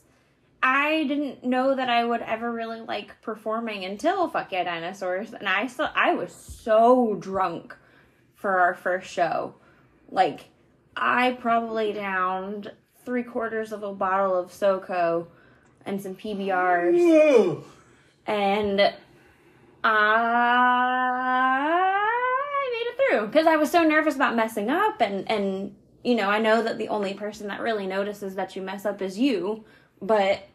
[0.62, 5.48] I didn't know that I would ever really like performing until Fuck Yeah Dinosaurs, and
[5.48, 7.76] I still I was so drunk
[8.34, 9.54] for our first show.
[10.08, 10.50] Like
[10.96, 12.70] I probably downed
[13.04, 15.26] three quarters of a bottle of SoCo
[15.84, 17.64] and some PBRs Whoa.
[18.26, 18.94] and
[19.82, 20.68] I
[22.70, 26.28] made it through because I was so nervous about messing up and and you know
[26.30, 29.64] I know that the only person that really notices that you mess up is you,
[30.00, 30.48] but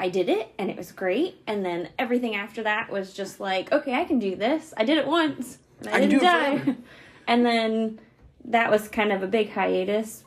[0.00, 1.42] I did it and it was great.
[1.46, 4.74] And then everything after that was just like okay I can do this.
[4.76, 6.76] I did it once and I, I didn't die.
[7.26, 8.00] and then
[8.46, 10.24] that was kind of a big hiatus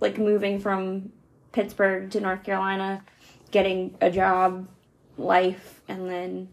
[0.00, 1.12] like moving from
[1.52, 3.02] Pittsburgh to North Carolina
[3.50, 4.68] getting a job
[5.16, 6.48] life and then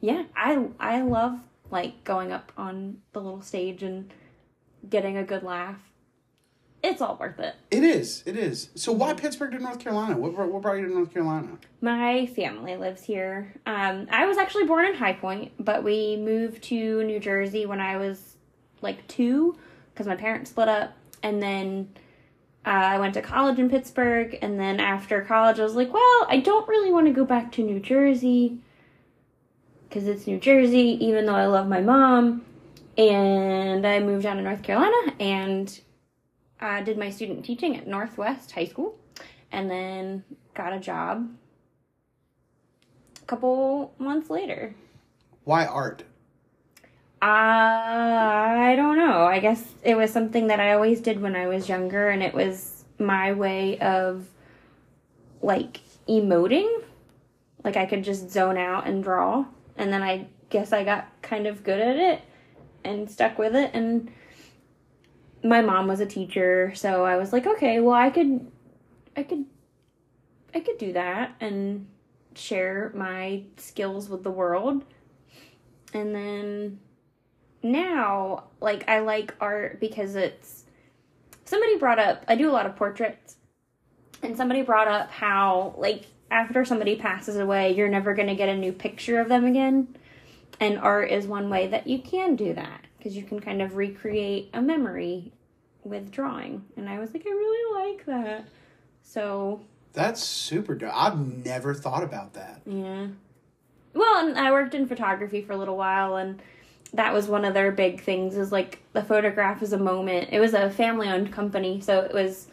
[0.00, 1.38] yeah i i love
[1.70, 4.12] like going up on the little stage and
[4.88, 5.80] getting a good laugh
[6.82, 8.22] it's all worth it It is.
[8.24, 8.70] It is.
[8.74, 10.16] So why Pittsburgh to North Carolina?
[10.16, 11.58] What brought, what brought you to North Carolina?
[11.80, 16.60] my family lives here um i was actually born in high point but we moved
[16.60, 18.36] to new jersey when i was
[18.82, 19.56] like two
[19.94, 21.88] because my parents split up and then
[22.66, 26.26] uh, I went to college in Pittsburgh, and then after college, I was like, well,
[26.28, 28.58] I don't really want to go back to New Jersey
[29.88, 32.44] because it's New Jersey, even though I love my mom.
[32.98, 35.80] And I moved down to North Carolina and
[36.60, 38.98] uh, did my student teaching at Northwest High School,
[39.52, 41.28] and then got a job
[43.22, 44.74] a couple months later.
[45.44, 46.04] Why art?
[47.20, 49.24] I don't know.
[49.24, 52.34] I guess it was something that I always did when I was younger, and it
[52.34, 54.28] was my way of
[55.42, 56.84] like emoting.
[57.64, 61.46] Like I could just zone out and draw, and then I guess I got kind
[61.46, 62.22] of good at it
[62.84, 63.70] and stuck with it.
[63.74, 64.10] And
[65.42, 68.50] my mom was a teacher, so I was like, okay, well, I could,
[69.16, 69.44] I could,
[70.54, 71.86] I could do that and
[72.34, 74.84] share my skills with the world.
[75.94, 76.80] And then
[77.62, 80.64] now, like, I like art because it's.
[81.44, 83.36] Somebody brought up, I do a lot of portraits,
[84.22, 88.50] and somebody brought up how, like, after somebody passes away, you're never going to get
[88.50, 89.96] a new picture of them again.
[90.60, 93.74] And art is one way that you can do that because you can kind of
[93.74, 95.32] recreate a memory
[95.82, 96.62] with drawing.
[96.76, 98.46] And I was like, I really like that.
[99.02, 99.62] So,
[99.94, 100.92] That's super dope.
[100.94, 102.60] I've never thought about that.
[102.66, 103.06] yeah.
[103.94, 106.42] Well, and I worked in photography for a little while, and
[106.92, 108.36] that was one of their big things.
[108.36, 110.28] Is like the photograph is a moment.
[110.30, 112.48] It was a family-owned company, so it was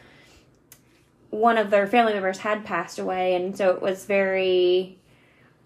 [1.32, 4.98] one of their family members had passed away, and so it was very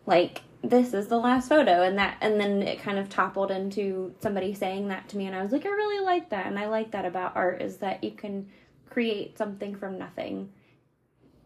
[0.08, 4.14] like this is the last photo, and that, and then it kind of toppled into
[4.20, 6.68] somebody saying that to me, and I was like, I really like that, and I
[6.68, 8.50] like that about art is that you can
[8.90, 10.50] create something from nothing,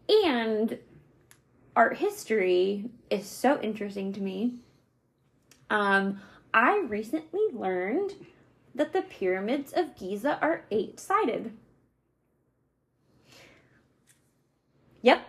[0.08, 0.78] and
[1.76, 4.54] art history is so interesting to me.
[5.70, 6.20] Um,
[6.52, 8.14] I recently learned
[8.74, 11.52] that the pyramids of Giza are eight sided.
[15.02, 15.22] Yep.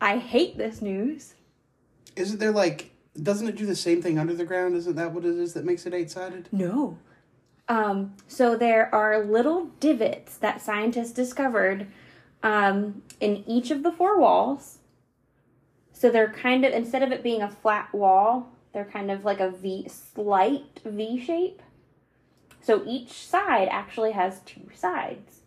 [0.00, 1.34] I hate this news.
[2.16, 2.92] Isn't there like?
[3.22, 4.76] Doesn't it do the same thing under the ground?
[4.76, 6.48] Isn't that what it is that makes it eight sided?
[6.52, 6.98] No.
[7.68, 11.88] Um, so there are little divots that scientists discovered
[12.42, 14.78] um, in each of the four walls.
[15.92, 19.40] So they're kind of instead of it being a flat wall, they're kind of like
[19.40, 21.62] a V slight V shape.
[22.60, 25.40] So each side actually has two sides.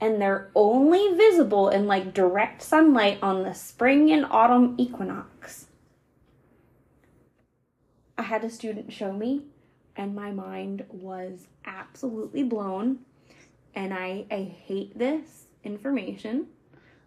[0.00, 5.65] And they're only visible in like direct sunlight on the spring and autumn equinox.
[8.18, 9.42] I had a student show me
[9.96, 12.98] and my mind was absolutely blown.
[13.74, 16.46] And I, I hate this information.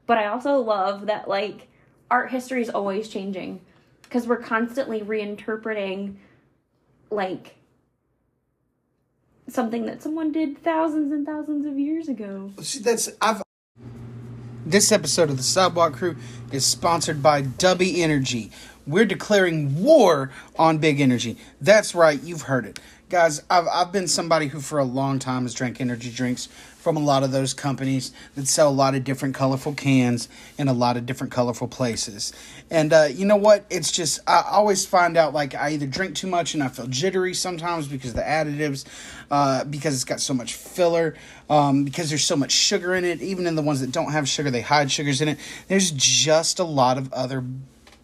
[0.06, 1.68] But I also love that, like,
[2.10, 3.62] art history is always changing
[4.02, 6.16] because we're constantly reinterpreting,
[7.12, 7.56] like,
[9.48, 12.52] something that someone did thousands and thousands of years ago.
[12.62, 13.44] See, that's I've.
[14.66, 16.16] This episode of the Sidewalk Crew
[16.52, 18.52] is sponsored by Dubby Energy.
[18.90, 21.38] We're declaring war on big energy.
[21.62, 22.80] That's right, you've heard it.
[23.10, 26.48] Guys, I've, I've been somebody who for a long time has drank energy drinks
[26.78, 30.68] from a lot of those companies that sell a lot of different colorful cans in
[30.68, 32.34] a lot of different colorful places.
[32.70, 33.66] And uh, you know what?
[33.70, 36.88] It's just, I always find out like I either drink too much and I feel
[36.88, 38.86] jittery sometimes because of the additives,
[39.30, 41.16] uh, because it's got so much filler,
[41.50, 43.22] um, because there's so much sugar in it.
[43.22, 45.40] Even in the ones that don't have sugar, they hide sugars in it.
[45.68, 47.44] There's just a lot of other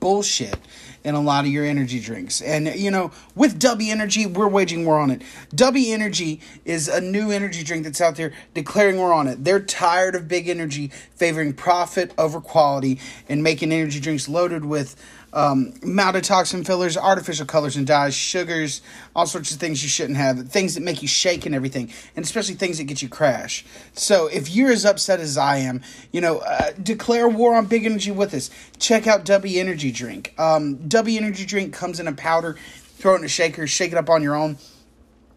[0.06, 0.60] bullshit
[1.04, 2.40] in a lot of your energy drinks.
[2.40, 5.24] And you know, with Dubby Energy, we're waging war on it.
[5.50, 9.44] Dubby Energy is a new energy drink that's out there declaring war on it.
[9.44, 14.96] They're tired of big energy favoring profit over quality and making energy drinks loaded with
[15.36, 18.82] um, maltodextrin fillers, artificial colors and dyes, sugars,
[19.16, 22.26] all sorts of things you shouldn't have, things that make you shake and everything, and
[22.26, 23.66] especially things that get you crash.
[23.94, 27.86] So if you're as upset as I am, you know, uh, declare war on big
[27.86, 28.50] energy with us.
[28.80, 30.34] Check out Dubby Energy Drink.
[30.40, 32.58] Um, Dubby Energy Drink comes in a powder.
[32.98, 34.58] Throw it in a shaker, shake it up on your own.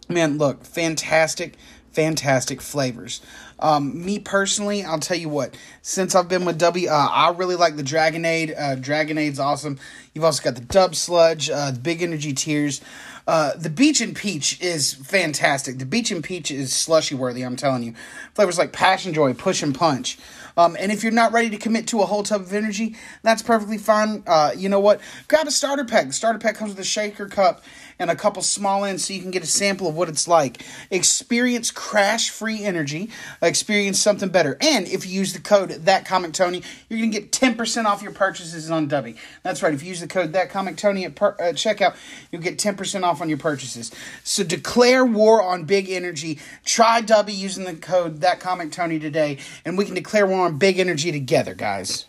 [0.09, 1.57] Man, look, fantastic,
[1.93, 3.21] fantastic flavors.
[3.61, 5.57] Um, me personally, I'll tell you what.
[5.83, 8.55] Since I've been with Dubby, uh, I really like the Dragonade.
[8.57, 9.79] Uh, Dragonade's awesome.
[10.15, 12.81] You've also got the Dub Sludge, uh, the Big Energy Tears.
[13.27, 15.79] Uh, the Beach and Peach is fantastic.
[15.79, 17.43] The Beach and Peach is slushy worthy.
[17.43, 17.93] I'm telling you,
[18.35, 20.19] flavors like Passion Joy, Push and Punch.
[20.57, 23.43] Um, and if you're not ready to commit to a whole tub of energy, that's
[23.43, 24.23] perfectly fine.
[24.27, 25.01] Uh, you know what?
[25.29, 26.07] Grab a starter pack.
[26.07, 27.63] The starter pack comes with a shaker cup
[27.99, 30.63] and a couple small ends so you can get a sample of what it's like.
[30.91, 33.11] Experience crash free energy,
[33.43, 34.57] experience something better.
[34.61, 38.03] And if you use the code that comic Tony, you're going to get 10% off
[38.03, 39.17] your purchases on Dubby.
[39.43, 39.75] That's right.
[39.75, 41.97] If you use the code that comic Tony at per- uh, checkout,
[42.31, 43.91] you'll get 10% off on your purchases.
[44.25, 46.39] So declare war on big energy.
[46.65, 50.59] Try Dubby using the code that comic Tony today, and we can declare war on
[50.59, 52.07] big energy together, guys.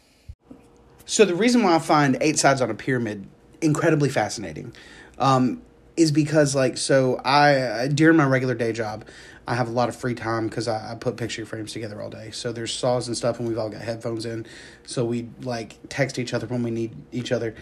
[1.06, 3.28] So the reason why I find eight sides on a pyramid
[3.62, 4.74] incredibly fascinating
[5.18, 5.62] um,
[6.00, 9.06] is because like so I uh, during my regular day job
[9.48, 12.10] I have a lot of free time because I, I put picture frames together all
[12.10, 12.30] day.
[12.32, 14.46] So there's saws and stuff, and we've all got headphones in,
[14.86, 17.56] so we like text each other when we need each other.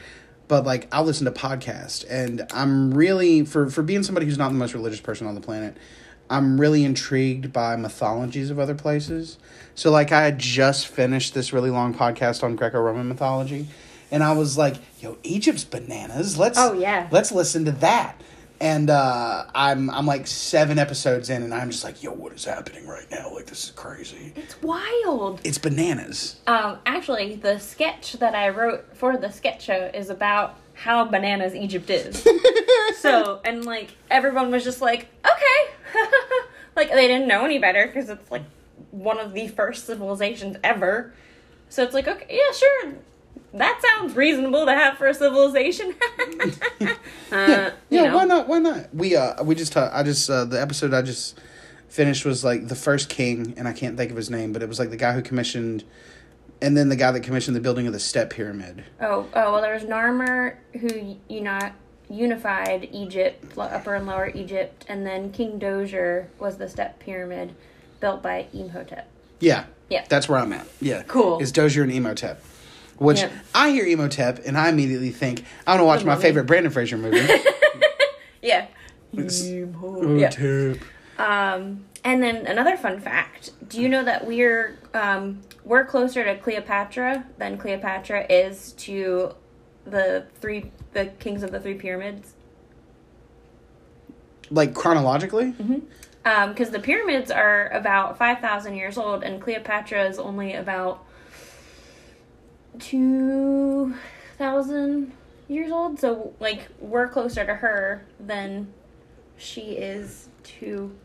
[0.48, 4.50] but like I'll listen to podcasts, and I'm really for for being somebody who's not
[4.50, 5.78] the most religious person on the planet.
[6.30, 9.38] I'm really intrigued by mythologies of other places.
[9.76, 13.68] So, like, I had just finished this really long podcast on Greco-Roman mythology,
[14.12, 16.38] and I was like, "Yo, Egypt's bananas.
[16.38, 17.08] Let's Oh, yeah.
[17.12, 18.20] let's listen to that."
[18.60, 22.44] And uh, I'm I'm like seven episodes in, and I'm just like, "Yo, what is
[22.46, 23.32] happening right now?
[23.34, 24.34] Like, this is crazy.
[24.36, 25.42] It's wild.
[25.44, 30.56] It's bananas." Um, actually, the sketch that I wrote for the sketch show is about
[30.74, 32.26] how bananas Egypt is.
[33.00, 36.00] so, and like everyone was just like, okay,
[36.76, 38.44] like they didn't know any better because it's like
[38.92, 41.14] one of the first civilizations ever.
[41.70, 42.94] So it's like, okay, yeah, sure,
[43.58, 45.94] that sounds reasonable to have for a civilization.
[46.82, 46.96] uh,
[47.32, 48.16] Yeah, you know.
[48.16, 48.48] why not?
[48.48, 48.94] Why not?
[48.94, 51.40] We uh we just uh, I just uh, the episode I just
[51.90, 54.70] finished was like the first king, and I can't think of his name, but it
[54.70, 55.84] was like the guy who commissioned,
[56.62, 58.84] and then the guy that commissioned the building of the Step Pyramid.
[59.02, 61.60] Oh, oh well, there was Narmer who you know
[62.10, 67.54] unified Egypt, Upper and Lower Egypt, and then King Djoser was the step pyramid
[68.00, 69.10] built by Imhotep.
[69.42, 70.06] Yeah, Yeah.
[70.08, 70.68] that's where I'm at.
[70.80, 71.40] Yeah, Cool.
[71.40, 72.42] Is Djoser and Imhotep?
[72.98, 73.30] Which Yeah.
[73.54, 76.98] I hear Imhotep, and I immediately think I want to watch my favorite Brendan Fraser
[76.98, 77.20] movie.
[78.42, 78.68] Yeah.
[79.14, 80.78] Imhotep.
[81.18, 86.38] Um, and then another fun fact: Do you know that we're um, we're closer to
[86.38, 89.34] Cleopatra than Cleopatra is to
[89.86, 92.34] the three the kings of the three pyramids?
[94.50, 100.54] Like chronologically, because Um, the pyramids are about 5,000 years old, and Cleopatra is only
[100.54, 101.04] about
[102.80, 105.12] 2,000
[105.48, 106.00] years old.
[106.00, 108.74] So, like, we're closer to her than
[109.38, 110.96] she is to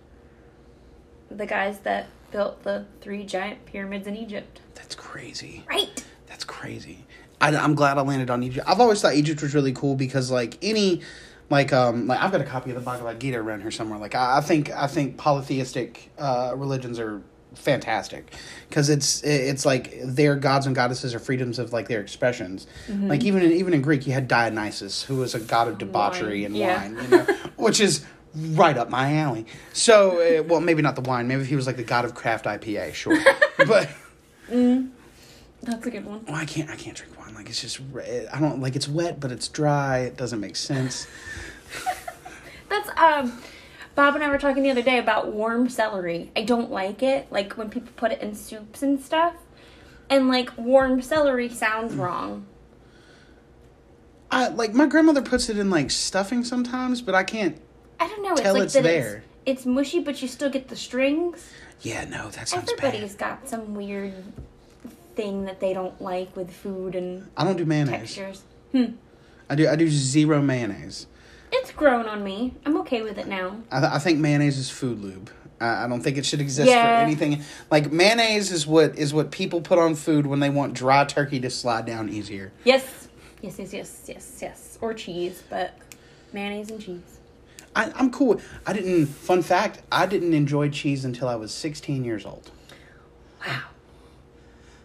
[1.30, 4.60] the guys that built the three giant pyramids in Egypt.
[4.74, 5.64] that's crazy.
[5.68, 6.04] Right?
[6.26, 7.04] That's crazy.
[7.40, 8.66] I, I'm glad I landed on Egypt.
[8.68, 11.02] I've always thought Egypt was really cool because like any,
[11.50, 13.98] like um, like I've got a copy of the Bhagavad Gita around here somewhere.
[13.98, 17.20] Like I, I think I think polytheistic uh, religions are
[17.54, 18.32] fantastic
[18.68, 22.66] because it's it's like their gods and goddesses are freedoms of like their expressions.
[22.88, 26.42] Like even in, even in Greek, you had Dionysus, who was a god of debauchery
[26.42, 26.82] Wine, and yeah.
[26.82, 27.24] wine, you know,
[27.56, 29.46] which is right up my alley.
[29.72, 31.28] So, uh, well, maybe not the wine.
[31.28, 33.18] Maybe if he was like the god of craft IPA, sure,
[33.66, 33.88] but.
[35.64, 36.24] That's a good one.
[36.26, 36.68] Well, I can't.
[36.68, 37.34] I can't drink wine.
[37.34, 37.80] Like it's just.
[38.32, 38.74] I don't like.
[38.74, 40.00] It's wet, but it's dry.
[40.00, 41.06] It doesn't make sense.
[42.68, 43.38] That's, um,
[43.94, 46.30] Bob and I were talking the other day about warm celery.
[46.34, 49.34] I don't like it, like when people put it in soups and stuff.
[50.08, 52.46] And like warm celery sounds wrong.
[54.30, 57.60] I like my grandmother puts it in like stuffing sometimes, but I can't.
[58.00, 58.34] I don't know.
[58.34, 59.24] Tell it's like it's there.
[59.44, 61.50] It's, it's mushy, but you still get the strings.
[61.82, 63.40] Yeah, no, that sounds Everybody's bad.
[63.40, 64.14] got some weird
[65.16, 68.14] thing that they don't like with food and I don't do mayonnaise.
[68.14, 68.42] textures.
[68.72, 68.94] Hmm.
[69.50, 69.68] I do.
[69.68, 71.06] I do zero mayonnaise.
[71.54, 72.54] It's grown on me.
[72.64, 73.58] I'm okay with it now.
[73.70, 75.30] I, th- I think mayonnaise is food lube.
[75.60, 76.98] I, I don't think it should exist Yeah.
[76.98, 77.42] for anything.
[77.70, 81.38] Like mayonnaise is what is what people put on food when they want dry turkey
[81.40, 82.52] to slide down easier.
[82.64, 83.08] Yes.
[83.42, 84.78] Yes, yes, yes, yes, yes.
[84.80, 85.76] Or cheese, but
[86.32, 87.18] mayonnaise and cheese.
[87.74, 88.40] I, I'm cool.
[88.66, 89.06] I didn't.
[89.06, 92.50] Fun fact: I didn't enjoy cheese until I was 16 years old.
[93.46, 93.62] Wow.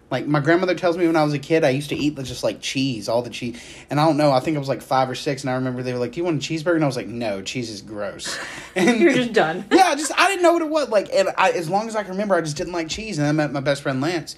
[0.09, 2.43] Like my grandmother tells me when I was a kid, I used to eat just
[2.43, 3.61] like cheese, all the cheese.
[3.89, 5.83] And I don't know, I think I was like five or six, and I remember
[5.83, 7.81] they were like, "Do you want a cheeseburger?" And I was like, "No, cheese is
[7.81, 8.37] gross."
[8.75, 9.65] And You're just done.
[9.71, 10.89] yeah, just I didn't know what it was.
[10.89, 13.17] Like, and I, as long as I can remember, I just didn't like cheese.
[13.17, 14.35] And I met my best friend Lance,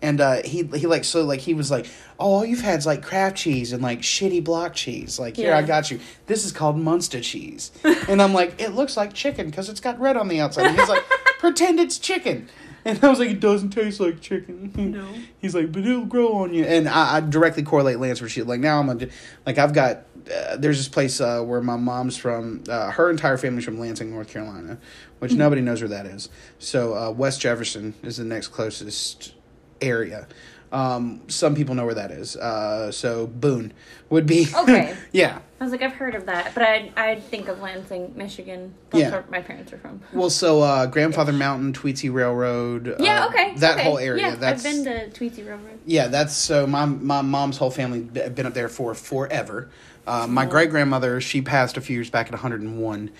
[0.00, 1.86] and uh, he he like so like he was like,
[2.18, 5.18] "Oh, all you've had is like Kraft cheese and like shitty block cheese.
[5.18, 6.00] Like here, I got you.
[6.26, 7.70] This is called Munster cheese."
[8.08, 10.78] and I'm like, "It looks like chicken because it's got red on the outside." And
[10.78, 11.04] he's like,
[11.38, 12.48] "Pretend it's chicken."
[12.84, 15.06] And I was like, "It doesn't taste like chicken." No.
[15.38, 18.48] He's like, "But it'll grow on you." And I, I directly correlate Lance for shit.
[18.48, 19.06] Like now, I'm gonna
[19.46, 19.98] like I've got
[20.34, 22.64] uh, there's this place uh, where my mom's from.
[22.68, 24.78] Uh, her entire family's from Lansing, North Carolina,
[25.20, 26.28] which nobody knows where that is.
[26.58, 29.34] So uh, West Jefferson is the next closest
[29.80, 30.26] area.
[30.72, 32.34] Um, some people know where that is.
[32.34, 33.72] Uh, so Boone
[34.10, 34.46] would be.
[34.56, 34.96] Okay.
[35.12, 35.38] yeah.
[35.60, 38.74] I was like, I've heard of that, but I I think of Lansing, Michigan.
[38.90, 39.10] That's Yeah.
[39.10, 40.00] where my parents are from.
[40.12, 42.96] Well, so uh, Grandfather Mountain, Tweetsie Railroad.
[42.98, 43.54] Yeah, uh, okay.
[43.58, 43.84] That okay.
[43.84, 44.30] whole area.
[44.30, 45.78] Yeah, that's I've been to Tweetsie Railroad.
[45.86, 49.70] Yeah, that's so my my mom's whole family b- been up there for forever.
[50.06, 53.10] Uh, my great grandmother, she passed a few years back at 101,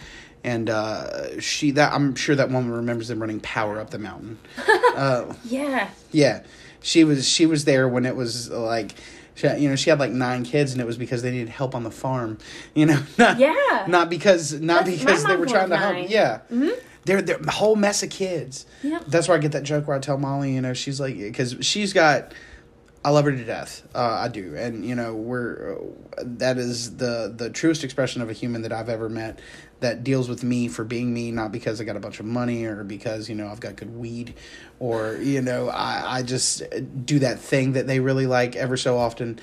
[0.43, 4.39] and uh, she that I'm sure that woman remembers them running power up the mountain.
[4.97, 5.91] uh, Yeah.
[6.11, 6.43] yeah,
[6.83, 8.95] she was she was there when it was like.
[9.35, 11.75] She, you know, she had like nine kids, and it was because they needed help
[11.75, 12.37] on the farm.
[12.75, 13.87] You know, not, Yeah.
[13.89, 15.95] not because not That's- because they were trying to was help.
[15.95, 16.07] nine.
[16.11, 16.69] Yeah, mm-hmm.
[17.07, 18.67] they're they're a whole mess of kids.
[18.83, 19.05] Yep.
[19.07, 21.57] That's where I get that joke where I tell Molly, you know, she's like, because
[21.63, 22.35] she's got
[23.05, 23.87] I love her to death.
[23.95, 28.31] Uh, I do, and you know, we're uh, that is the the truest expression of
[28.31, 29.41] a human that I've ever met.
[29.81, 32.65] That deals with me for being me, not because I got a bunch of money
[32.65, 34.35] or because you know I've got good weed,
[34.79, 36.63] or you know I I just
[37.05, 39.41] do that thing that they really like ever so often.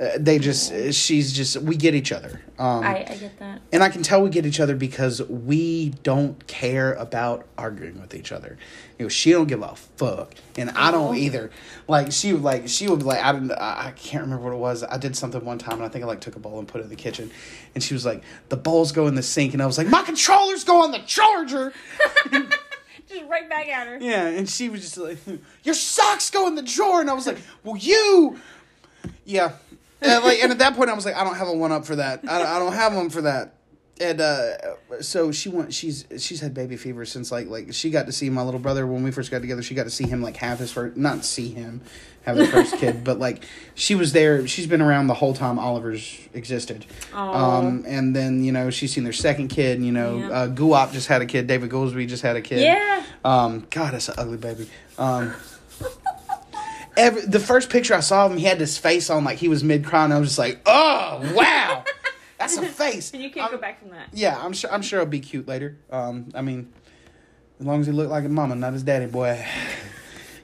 [0.00, 2.40] Uh, they just she's just we get each other.
[2.58, 3.60] Um, I, I get that.
[3.72, 8.14] and I can tell we get each other because we don't care about arguing with
[8.14, 8.56] each other.
[8.98, 11.50] You know, she don't give a fuck, and I don't either.
[11.88, 14.54] Like she would like she would be like I don't I I can't remember what
[14.54, 14.82] it was.
[14.82, 16.80] I did something one time, and I think I like took a bowl and put
[16.80, 17.30] it in the kitchen,
[17.74, 20.02] and she was like the bowls go in the sink, and I was like my
[20.02, 21.74] controllers go on the charger.
[23.08, 23.98] Just right back at her.
[24.00, 25.18] Yeah, and she was just like
[25.64, 28.38] your socks go in the drawer, and I was like well you,
[29.26, 29.52] yeah.
[30.02, 31.84] And like, and at that point, I was like, I don't have a one up
[31.86, 32.20] for that.
[32.28, 33.54] I, I don't have one for that.
[34.00, 34.54] And uh,
[35.00, 35.72] so she went.
[35.72, 38.86] She's she's had baby fever since like like she got to see my little brother
[38.86, 39.62] when we first got together.
[39.62, 41.82] She got to see him like have his first, not see him
[42.24, 43.44] have the first kid, but like
[43.74, 44.46] she was there.
[44.48, 46.84] She's been around the whole time Oliver's existed.
[47.12, 49.82] Um, and then you know she's seen their second kid.
[49.82, 50.30] You know, Yeah.
[50.30, 51.46] uh, Guap just had a kid.
[51.46, 52.62] David Goolsby just had a kid.
[52.62, 53.04] Yeah.
[53.24, 54.68] Um, God, that's an ugly baby.
[54.98, 55.32] Um,
[56.96, 59.48] every the first picture I saw of him, he had this face on like he
[59.48, 60.12] was mid crying.
[60.12, 61.84] I was just like, oh wow,
[62.38, 63.12] that's a face.
[63.12, 64.08] And you can't I'm- go back from that.
[64.12, 64.72] Yeah, I'm sure.
[64.72, 65.76] I'm sure he'll be cute later.
[65.90, 66.72] Um, I mean,
[67.60, 69.44] as long as he looked like his mama, not his daddy boy.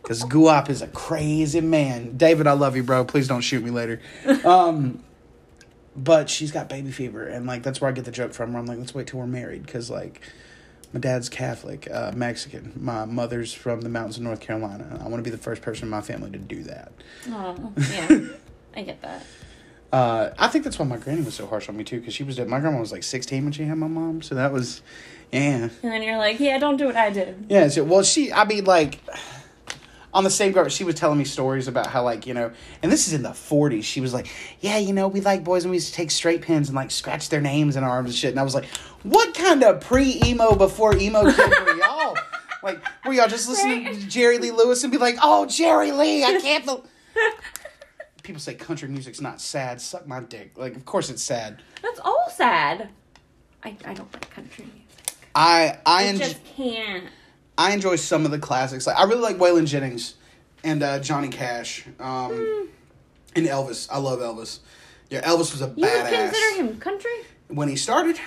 [0.01, 2.17] Because Guap is a crazy man.
[2.17, 3.05] David, I love you, bro.
[3.05, 4.01] Please don't shoot me later.
[4.43, 5.05] Um,
[5.95, 8.53] but she's got baby fever, and like that's where I get the joke from.
[8.55, 10.23] Where I'm like, let's wait till we're married, because like
[10.93, 12.73] my dad's Catholic, uh, Mexican.
[12.77, 14.99] My mother's from the mountains of North Carolina.
[15.01, 16.93] I want to be the first person in my family to do that.
[17.29, 18.21] Oh, yeah.
[18.77, 19.25] I get that.
[19.93, 22.23] Uh, I think that's why my granny was so harsh on me too, because she
[22.23, 24.83] was my grandma was like 16 when she had my mom, so that was,
[25.33, 27.47] yeah, And then you're like, yeah, don't do what I did.
[27.49, 27.69] yeah.
[27.69, 29.01] So, well, she, I mean, like,
[30.15, 32.51] on the same guard, she was telling me stories about how, like, you know,
[32.83, 33.85] and this is in the 40s.
[33.85, 34.29] She was like,
[34.61, 36.91] yeah, you know, we like boys and we used to take straight pins and like
[36.91, 38.31] scratch their names in our arms and shit.
[38.31, 38.65] And I was like,
[39.03, 42.17] what kind of pre emo before emo kid were y'all?
[42.61, 43.95] Like, were y'all just listening Right.
[43.95, 46.67] to Jerry Lee Lewis and be like, oh, Jerry Lee, I can't.
[46.67, 46.85] bel
[48.25, 49.81] People say country music's not sad.
[49.81, 50.53] Suck my dick.
[50.57, 51.63] Like, of course it's sad.
[51.83, 52.89] That's all sad.
[53.63, 55.15] I, I don't like country music.
[55.37, 57.05] I I enjoy, just can't.
[57.59, 58.87] I enjoy some of the classics.
[58.87, 60.15] Like I really like Waylon Jennings
[60.65, 62.69] and uh, Johnny Cash um,
[63.35, 63.89] and Elvis.
[63.91, 64.61] I love Elvis.
[65.11, 67.11] Yeah, Elvis was a You would badass consider him country?
[67.49, 68.19] when he started.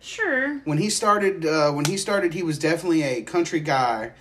[0.00, 0.58] Sure.
[0.64, 4.12] When he started, uh, when he started, he was definitely a country guy,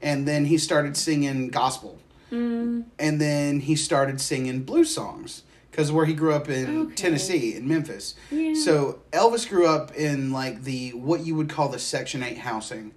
[0.00, 1.98] and then he started singing gospel,
[2.32, 6.94] Mm, and then he started singing blues songs because where he grew up in Okay.
[6.94, 8.14] Tennessee in Memphis.
[8.30, 8.54] yeah.
[8.54, 12.92] So Elvis grew up in like the what you would call the Section Eight housing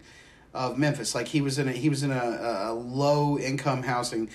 [0.58, 1.16] of Memphis.
[1.16, 4.30] Like he was in a he was in a, a low income housing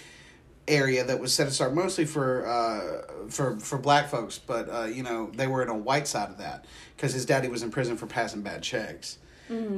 [0.69, 5.03] area that was set aside mostly for uh, for for black folks, but uh, you
[5.03, 6.65] know they were in a white side of that
[6.97, 9.19] because his daddy was in prison for passing bad checks.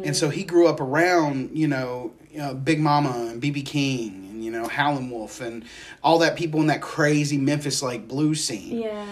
[0.05, 4.25] And so he grew up around, you know, you know, Big Mama and BB King
[4.35, 5.65] and you know Howlin' Wolf and
[6.03, 9.07] all that people in that crazy Memphis like blues scene yeah.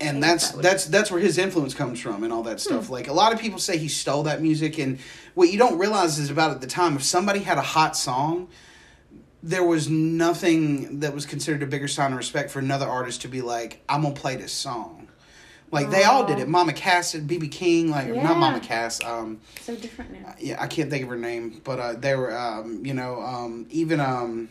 [0.00, 3.08] and that's that that's that's where his influence comes from and all that stuff like
[3.08, 4.98] a lot of people say he stole that music and
[5.38, 8.48] what you don't realize is about at the time if somebody had a hot song
[9.40, 13.28] there was nothing that was considered a bigger sign of respect for another artist to
[13.28, 15.06] be like i'm gonna play this song
[15.70, 18.20] like they all did it mama cass and bb king like Yeah.
[18.24, 20.34] not mama cass um So different now.
[20.40, 23.66] yeah i can't think of her name but uh they were um you know um
[23.70, 24.48] even um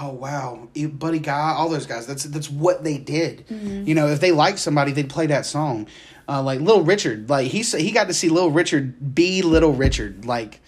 [0.00, 3.44] oh wow buddy guy all those guys that's that's what they did
[3.86, 5.86] you know if they liked somebody they'd play that song
[6.28, 10.24] uh like little richard like he he got to see little richard be little richard
[10.24, 10.60] like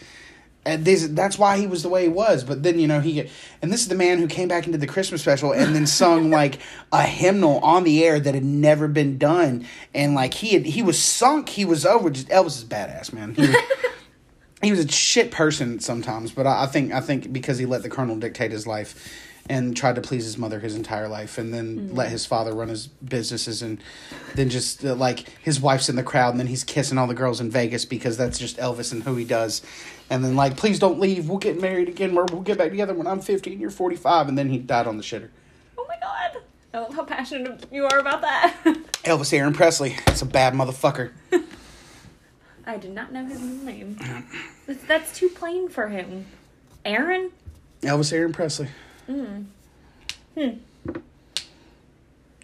[0.66, 2.42] and this, that's why he was the way he was.
[2.42, 4.78] But then you know he get, and this is the man who came back into
[4.78, 6.58] the Christmas special and then sung like
[6.92, 9.66] a hymnal on the air that had never been done.
[9.92, 11.50] And like he had, he was sunk.
[11.50, 12.10] He was over.
[12.10, 13.34] Just Elvis is badass, man.
[13.34, 13.54] He
[14.64, 17.82] he was a shit person sometimes, but I, I think I think because he let
[17.82, 21.52] the colonel dictate his life and tried to please his mother his entire life, and
[21.52, 23.78] then let his father run his businesses, and
[24.34, 27.14] then just uh, like his wife's in the crowd, and then he's kissing all the
[27.14, 29.62] girls in Vegas because that's just Elvis and who he does,
[30.08, 33.06] and then like please don't leave, we'll get married again, we'll get back together when
[33.06, 35.28] I'm fifty and you're forty five, and then he died on the shitter.
[35.76, 36.42] Oh my god.
[36.72, 38.56] I love how passionate you are about that.
[39.04, 41.12] Elvis Aaron Presley, it's a bad motherfucker.
[42.66, 43.98] I did not know his name.
[44.66, 46.26] That's, that's too plain for him.
[46.84, 47.30] Aaron?
[47.82, 48.68] Elvis Aaron Presley.
[49.08, 49.46] Mm.
[50.38, 50.50] Hmm.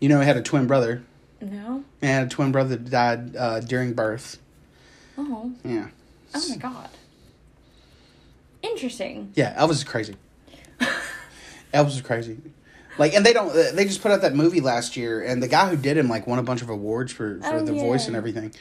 [0.01, 1.03] You know, he had a twin brother.
[1.41, 1.85] No.
[2.01, 4.39] He had a twin brother that died uh, during birth.
[5.17, 5.53] Oh.
[5.65, 5.89] Yeah.
[6.35, 6.89] Oh my god.
[8.63, 9.33] Interesting.
[9.35, 10.17] Yeah, Elvis is crazy.
[11.75, 12.39] Elvis was crazy.
[12.99, 13.53] Like, and they don't.
[13.53, 16.27] They just put out that movie last year, and the guy who did him like
[16.27, 18.53] won a bunch of awards for for Oh, the voice and everything.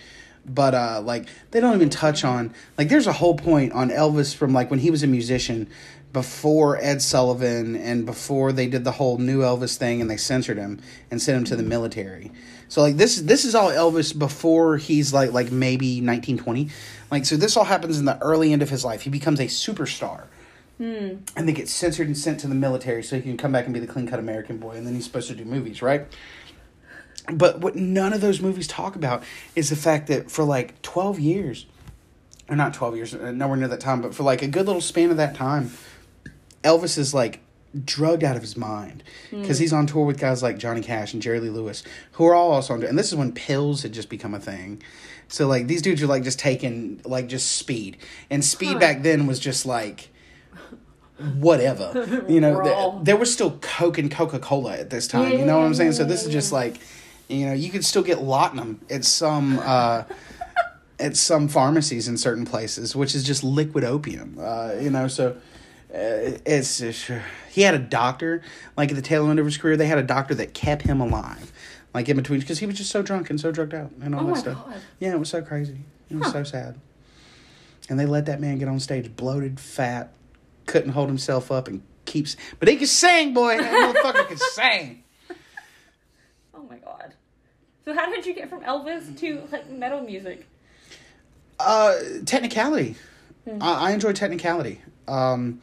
[0.54, 2.89] But uh, like, they don't even touch on like.
[2.89, 5.70] There's a whole point on Elvis from like when he was a musician,
[6.12, 10.58] before Ed Sullivan and before they did the whole new Elvis thing, and they censored
[10.58, 10.82] him
[11.12, 12.32] and sent him to the military.
[12.68, 16.70] So like this this is all Elvis before he's like like maybe 1920.
[17.12, 19.02] Like so this all happens in the early end of his life.
[19.02, 20.26] He becomes a superstar
[21.36, 23.74] and they get censored and sent to the military so he can come back and
[23.74, 26.08] be the clean cut American boy, and then he's supposed to do movies, right?
[27.32, 29.23] But what none of those movies talk about
[29.55, 31.65] is the fact that for like twelve years,
[32.49, 34.82] or not twelve years, uh, nowhere near that time, but for like a good little
[34.82, 35.71] span of that time,
[36.63, 37.41] Elvis is like
[37.86, 41.21] drugged out of his mind because he's on tour with guys like Johnny Cash and
[41.21, 42.82] Jerry Lee Lewis, who are all also on.
[42.84, 44.82] And this is when pills had just become a thing.
[45.27, 47.97] So like these dudes are like just taking like just speed,
[48.32, 48.80] and speed Huh.
[48.80, 50.09] back then was just like
[51.38, 52.23] whatever.
[52.27, 55.34] You know, th- there was still Coke and Coca Cola at this time.
[55.34, 55.91] you know what I'm saying?
[55.93, 56.77] So this is just like,
[57.30, 60.03] you know, you could still get laudanum at some uh,
[60.99, 64.38] at some pharmacies in certain places, which is just liquid opium.
[64.39, 65.38] Uh, you know, so.
[65.91, 67.09] Uh, it's just,
[67.49, 68.43] he had a doctor
[68.77, 71.01] like at the tail end of his career they had a doctor that kept him
[71.01, 71.51] alive
[71.95, 74.21] like in between because he was just so drunk and so drugged out and all
[74.21, 74.75] Oh that my stuff God.
[74.99, 75.80] yeah it was so crazy
[76.11, 76.32] it was Huh.
[76.34, 76.80] so sad
[77.89, 80.13] and they let that man get on stage bloated fat
[80.67, 85.03] couldn't hold himself up and keeps but he could sing boy that motherfucker could sing
[86.53, 87.15] Oh my god.
[87.89, 90.47] So how did you get from Elvis to like metal music?
[91.59, 92.95] uh technicality.
[93.59, 94.79] I, I enjoy technicality.
[95.07, 95.61] Um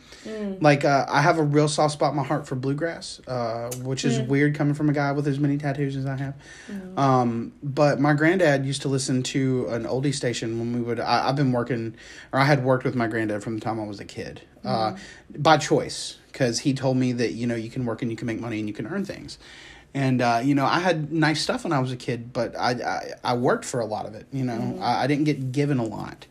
[0.60, 4.04] like uh, i have a real soft spot in my heart for bluegrass uh which
[4.04, 6.34] is weird coming from a guy with as many tattoos as i have.
[6.96, 11.28] Um but my granddad used to listen to an oldie station when we would I,
[11.28, 11.94] i've been working
[12.32, 14.96] or i had worked with my granddad from the time i was a kid uh
[15.38, 18.26] by choice because he told me that you know you can work and you can
[18.26, 19.38] make money and you can earn things
[19.96, 22.72] and uh, you know, I had nice stuff when I was a kid, but I
[22.72, 24.26] I, I worked for a lot of it.
[24.30, 26.26] You know, I, I didn't get given a lot,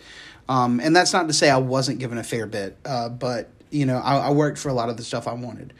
[0.47, 2.77] um, and that's not to say I wasn't given a fair bit.
[2.85, 5.73] Uh, but you know, I, I worked for a lot of the stuff I wanted.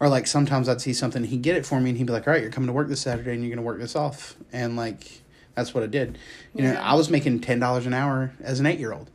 [0.00, 2.26] Or like sometimes I'd see something, he'd get it for me, and he'd be like,
[2.26, 4.76] "All right, you're coming to work this Saturday, and you're gonna work this off," and
[4.76, 5.22] like
[5.54, 6.18] that's what I did.
[6.54, 9.10] You know, I was making ten dollars an hour as an eight year old,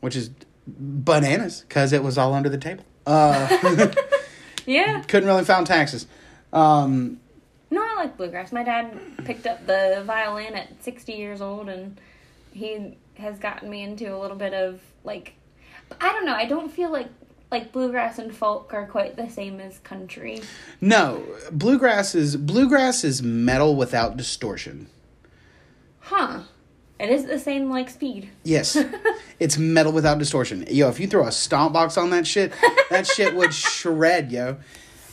[0.00, 0.30] which is
[0.66, 2.84] bananas because it was all under the table.
[3.06, 3.48] Uh,
[4.66, 5.00] Yeah.
[5.02, 6.06] couldn't really file taxes.
[6.52, 7.20] Um,
[7.74, 8.52] No, I like bluegrass.
[8.52, 12.00] My dad picked up the violin at 60 years old, and
[12.52, 15.32] he has gotten me into a little bit of like,
[16.00, 16.34] I don't know.
[16.34, 17.08] I don't feel like
[17.50, 20.40] like bluegrass and folk are quite the same as country.
[20.80, 24.86] No, bluegrass is bluegrass is metal without distortion.
[25.98, 26.42] Huh?
[27.00, 28.30] It is the same like speed.
[28.44, 28.78] Yes,
[29.40, 30.64] it's metal without distortion.
[30.70, 32.52] Yo, if you throw a stomp box on that shit,
[32.90, 34.58] that shit would shred, yo.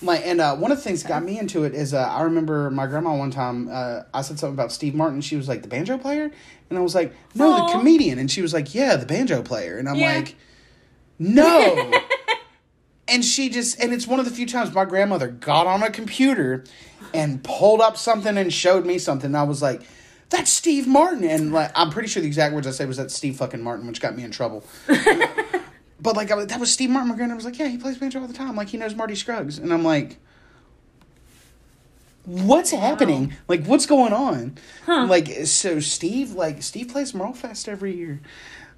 [0.03, 2.23] Like, and uh, one of the things that got me into it is uh, I
[2.23, 3.69] remember my grandma one time.
[3.71, 5.21] Uh, I said something about Steve Martin.
[5.21, 6.31] She was like the banjo player,
[6.69, 7.65] and I was like, no, Aw.
[7.65, 8.17] the comedian.
[8.17, 9.77] And she was like, yeah, the banjo player.
[9.77, 10.15] And I'm Yeah.
[10.15, 10.35] like,
[11.19, 11.93] no.
[13.07, 15.89] and she just and it's one of the few times my grandmother got on a
[15.91, 16.63] computer
[17.13, 19.81] and pulled up something and showed me something and i was like
[20.29, 23.11] that's steve martin and like i'm pretty sure the exact words i said was that
[23.11, 24.63] steve fucking martin which got me in trouble
[26.01, 27.97] but like I, was- that was steve martin my granddad was like yeah he plays
[27.97, 30.17] banjo all the time like he knows marty scruggs and i'm like
[32.25, 34.55] what's happening like what's going on
[34.87, 38.21] like so steve like steve plays merlefest every year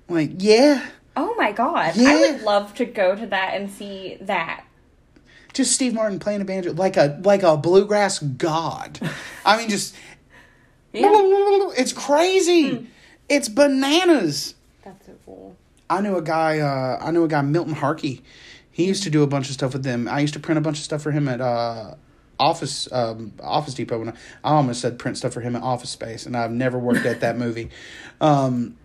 [0.10, 1.94] like yeah Oh my god!
[1.96, 4.64] I would love to go to that and see that.
[5.54, 9.00] just Steve Martin playing a banjo like a like a bluegrass god.
[9.46, 9.94] I mean, just
[10.92, 11.02] Yeah,
[11.78, 12.70] it's crazy.
[12.78, 12.86] Hmm.
[13.30, 14.56] It's bananas.
[14.84, 15.56] that's so cool.
[15.94, 16.60] I knew a guy.
[16.60, 18.24] Uh, I knew a guy, Milton Harkey.
[18.72, 20.08] He used to do a bunch of stuff with them.
[20.08, 21.96] I used to print a bunch of stuff for him at uh,
[22.40, 24.00] Office um, Office Depot.
[24.00, 24.14] When I,
[24.44, 27.20] I almost said print stuff for him at Office Space, and I've never worked at
[27.20, 27.70] that movie.
[28.20, 28.78] Um,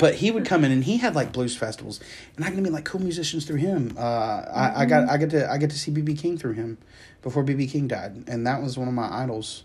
[0.00, 1.98] but he would come in and he had like blues festivals,
[2.36, 3.96] and I could meet like cool musicians through him.
[3.98, 6.78] Uh, I, I got I get to I get to see BB King through him
[7.22, 9.64] before BB King died, and that was one of my idols.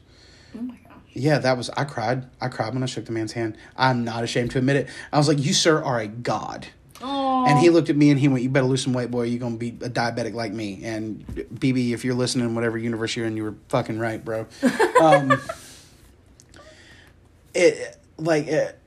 [0.58, 0.78] Oh my.
[1.16, 2.28] Yeah, that was I cried.
[2.42, 3.58] I cried when I shook the man's hand.
[3.78, 4.90] I'm not ashamed to admit it.
[5.14, 6.68] I was like, "You sir are a god."
[7.02, 7.46] Oh.
[7.48, 9.24] And he looked at me and he went, "You better lose some weight, boy.
[9.24, 13.26] You're gonna be a diabetic like me." And BB, if you're listening, whatever universe you're
[13.26, 14.46] in, you were fucking right, bro.
[15.02, 15.42] Um,
[17.54, 18.80] it like it,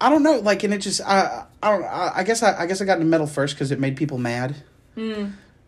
[0.00, 2.66] I don't know, like, and it just I I don't I, I guess I, I
[2.66, 4.56] guess I got into metal first because it made people mad.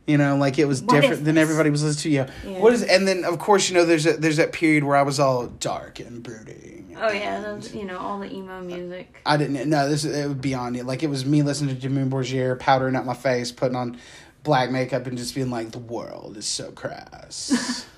[0.07, 2.11] You know, like it was What different than everybody was listening to.
[2.11, 2.53] Yeah.
[2.53, 2.61] Yeah.
[2.61, 2.83] What is?
[2.83, 5.47] And then of course you know there's a, there's that period where I was all
[5.47, 6.97] dark and brooding.
[6.99, 9.21] Oh yeah, those you know all the emo music.
[9.27, 10.85] I didn't no this it was beyond it.
[10.85, 13.99] Like it was me listening to Jimmy Borgier, powdering up my face, putting on
[14.45, 17.87] black makeup and just being like, the world is so crass.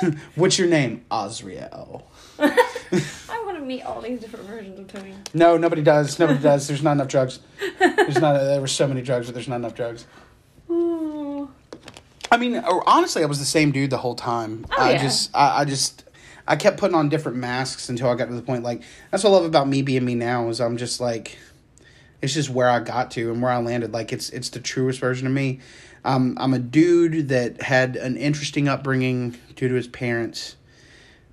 [0.00, 1.04] Oh What's your name?
[1.10, 2.02] Osriel.
[3.28, 5.14] I want to meet all these different versions of Tony.
[5.34, 6.18] No, nobody does.
[6.18, 6.68] Nobody does.
[6.68, 7.40] There's not enough drugs.
[7.78, 8.38] There's not.
[8.38, 10.06] There were so many drugs, but there's not enough drugs.
[10.70, 11.50] Ooh.
[12.30, 14.66] I mean, honestly, I was the same dude the whole time.
[14.70, 15.02] Oh, I yeah.
[15.02, 16.04] just, I, I just,
[16.46, 18.64] I kept putting on different masks until I got to the point.
[18.64, 21.38] Like that's what I love about me being me now is I'm just like,
[22.20, 23.92] it's just where I got to and where I landed.
[23.92, 25.60] Like it's, it's the truest version of me.
[26.04, 30.56] Um, I'm a dude that had an interesting upbringing due to his parents.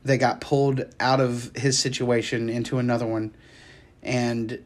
[0.06, 3.36] That got pulled out of his situation into another one,
[4.04, 4.64] and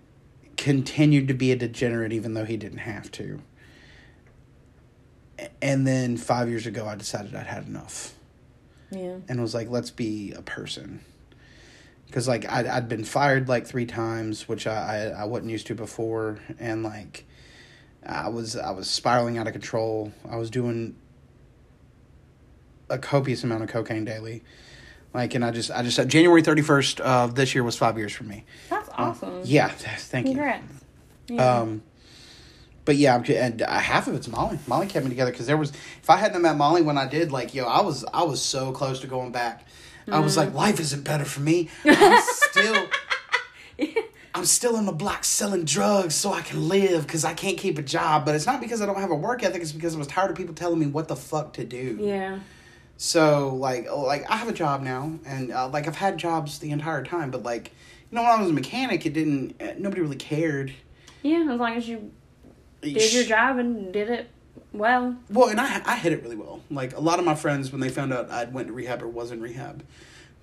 [0.60, 3.40] continued to be a degenerate even though he didn't have to.
[5.62, 8.14] And then five years ago i decided i'd had enough.
[8.92, 9.20] Yeah.
[9.30, 11.00] and was like let's be a person.
[12.08, 15.68] Because like I'd, I'd been fired like three times which I, I i wasn't used
[15.68, 16.40] to before.
[16.60, 17.24] And like
[18.06, 20.12] i was i was spiraling out of control.
[20.30, 20.98] I was doing
[22.90, 24.44] a copious amount of cocaine daily
[25.14, 28.12] like and i just i just said january 31st of this year was five years
[28.14, 29.42] for me That's awesome.
[29.46, 30.64] yeah thank you Congrats.
[31.28, 31.60] Yeah.
[31.60, 31.84] um,
[32.86, 34.58] but yeah, and uh, half of it's Molly.
[34.66, 35.70] Molly kept me together because there was.
[36.02, 38.72] If I hadn't met Molly when I did, like yo, I was I was so
[38.72, 39.68] close to going back.
[40.12, 41.70] I was like, life isn't better for me.
[41.86, 42.88] I'm still.
[44.34, 47.78] I'm still in the block selling drugs so I can live because I can't keep
[47.78, 48.26] a job.
[48.26, 49.62] But it's not because I don't have a work ethic.
[49.62, 51.98] It's because I was tired of people telling me what the fuck to do.
[52.02, 52.40] yeah.
[53.02, 56.60] So like oh, like I have a job now, and uh, like I've had jobs
[56.60, 57.32] the entire time.
[57.32, 57.72] But like
[58.12, 59.56] you know, when I was a mechanic, it didn't.
[59.62, 60.74] Uh, nobody really cared.
[61.24, 62.12] Yeah, as long as you
[62.82, 64.30] did your job and did it
[64.74, 65.16] well.
[65.30, 66.60] Well, and I I hit it really well.
[66.70, 69.08] Like a lot of my friends, when they found out I went to rehab or
[69.08, 69.82] was in rehab,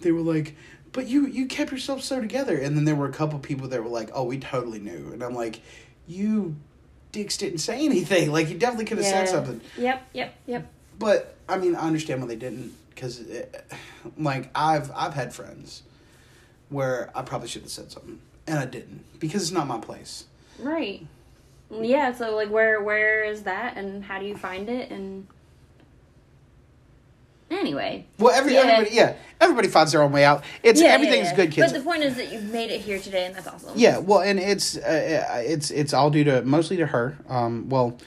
[0.00, 0.56] they were like,
[0.92, 3.84] "But you you kept yourself so together." And then there were a couple people that
[3.84, 5.60] were like, "Oh, we totally knew," and I'm like,
[6.06, 6.56] "You
[7.12, 8.32] dicks didn't say anything.
[8.36, 10.72] Like you definitely could have said something." Yep, yep, yep.
[10.98, 13.22] But I mean, I understand why they didn't because,
[14.18, 15.82] like, I've I've had friends
[16.68, 20.24] where I probably should have said something and I didn't because it's not my place.
[20.58, 21.06] Right.
[21.70, 25.26] Yeah, so like where where is that and how do you find it and
[27.48, 28.04] Anyway.
[28.18, 28.60] Well, every Yeah.
[28.60, 30.42] everybody yeah everybody finds their own way out.
[30.64, 31.36] It's Yeah, everything's yeah, yeah.
[31.36, 31.72] good, kids.
[31.72, 33.72] But the point is that you've made it here today and that's awesome.
[33.76, 37.16] Yeah, well, and it's uh, it's it's all due to mostly to her.
[37.28, 37.98] Um, well,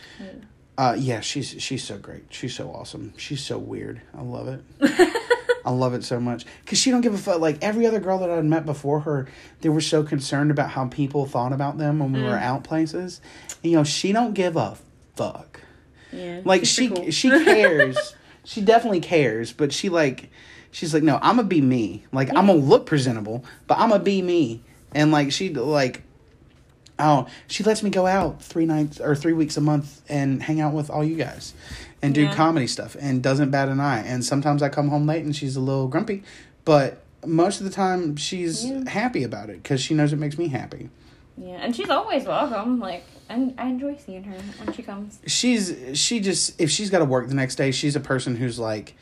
[0.80, 2.24] uh, yeah, she's she's so great.
[2.30, 3.14] She's so awesome.
[3.18, 4.00] She's so weird.
[4.18, 4.64] I love it.
[5.66, 7.42] I love it so much because she don't give a fuck.
[7.42, 9.28] Like every other girl that I'd met before her,
[9.60, 13.20] they were so concerned about how people thought about them when we were out places.
[13.62, 14.78] And, you know, she don't give a
[15.18, 15.60] fuck.
[16.14, 16.40] Yeah.
[16.46, 17.12] Like she cool.
[17.12, 18.16] she cares.
[18.46, 20.30] she definitely cares, but she like
[20.72, 22.06] she's like, no, I'm gonna be me.
[22.14, 24.64] Like I'm gonna look presentable, but I'm gonna be me.
[24.94, 26.04] And like she like
[27.00, 30.60] oh, she lets me go out three nights or three weeks a month and hang
[30.62, 31.54] out with all you guys
[32.02, 32.34] and do Yeah.
[32.36, 34.00] comedy stuff and doesn't bat an eye.
[34.06, 36.24] And sometimes I come home late and she's a little grumpy,
[36.66, 38.88] but most of the time she's Yeah.
[38.90, 40.90] happy about it because she knows it makes me happy.
[41.38, 42.80] Yeah, and she's always welcome.
[42.80, 45.20] Like I, I enjoy seeing her when she comes.
[45.26, 48.60] She's she just if she's got to work the next day, she's a person who's
[48.60, 48.94] like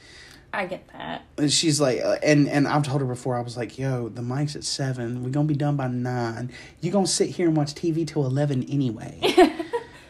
[0.57, 1.23] I get that.
[1.37, 3.35] And she's like, uh, and and I've told her before.
[3.37, 5.23] I was like, "Yo, the mic's at seven.
[5.23, 6.51] We're gonna be done by nine.
[6.81, 9.19] You gonna sit here and watch TV till eleven anyway."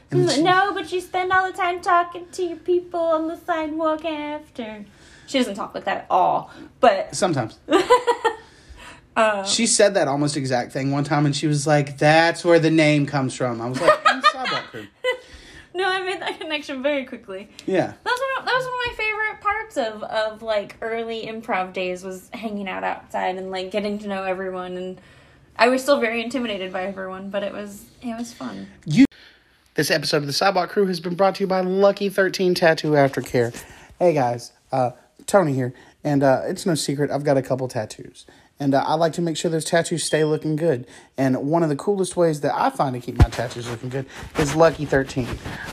[0.09, 4.05] She- no, but you spend all the time talking to your people on the sidewalk
[4.05, 4.85] after.
[5.27, 6.49] She doesn't talk like that at all.
[6.79, 7.59] But Sometimes
[9.17, 12.57] uh, she said that almost exact thing one time, and she was like, "That's where
[12.57, 14.87] the name comes from." I was like, "I'm Sidewalk Crew."
[15.77, 17.49] no, I made that connection very quickly.
[17.65, 20.75] Yeah, That was one of, that was one of my favorite parts of of like
[20.81, 24.99] early improv days was hanging out outside and like getting to know everyone and
[25.59, 28.67] I was still very intimidated by everyone, but it was it was fun.
[28.85, 29.05] You
[29.75, 32.91] This episode of the Sidewalk Crew has been brought to you by Lucky Thirteen Tattoo
[32.91, 33.55] Aftercare.
[33.99, 34.91] Hey guys, uh,
[35.25, 35.73] Tony here,
[36.03, 38.25] and uh, it's no secret I've got a couple tattoos,
[38.59, 40.87] and uh, I like to make sure those tattoos stay looking good.
[41.17, 44.05] And one of the coolest ways that I find to keep my tattoos looking good
[44.37, 45.27] is Lucky Thirteen.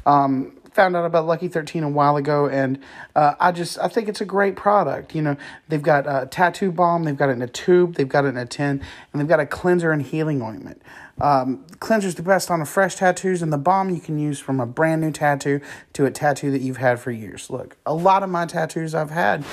[0.06, 2.78] Um, found out about Lucky Thirteen a while ago, and
[3.14, 5.14] uh, I just I think it's a great product.
[5.14, 5.36] You know,
[5.68, 8.36] they've got a tattoo balm, they've got it in a tube, they've got it in
[8.36, 8.82] a tin,
[9.12, 10.82] and they've got a cleanser and healing ointment.
[11.20, 14.60] Um, cleanser's the best on the fresh tattoos, and the balm you can use from
[14.60, 15.60] a brand new tattoo
[15.92, 17.48] to a tattoo that you've had for years.
[17.50, 19.44] Look, a lot of my tattoos I've had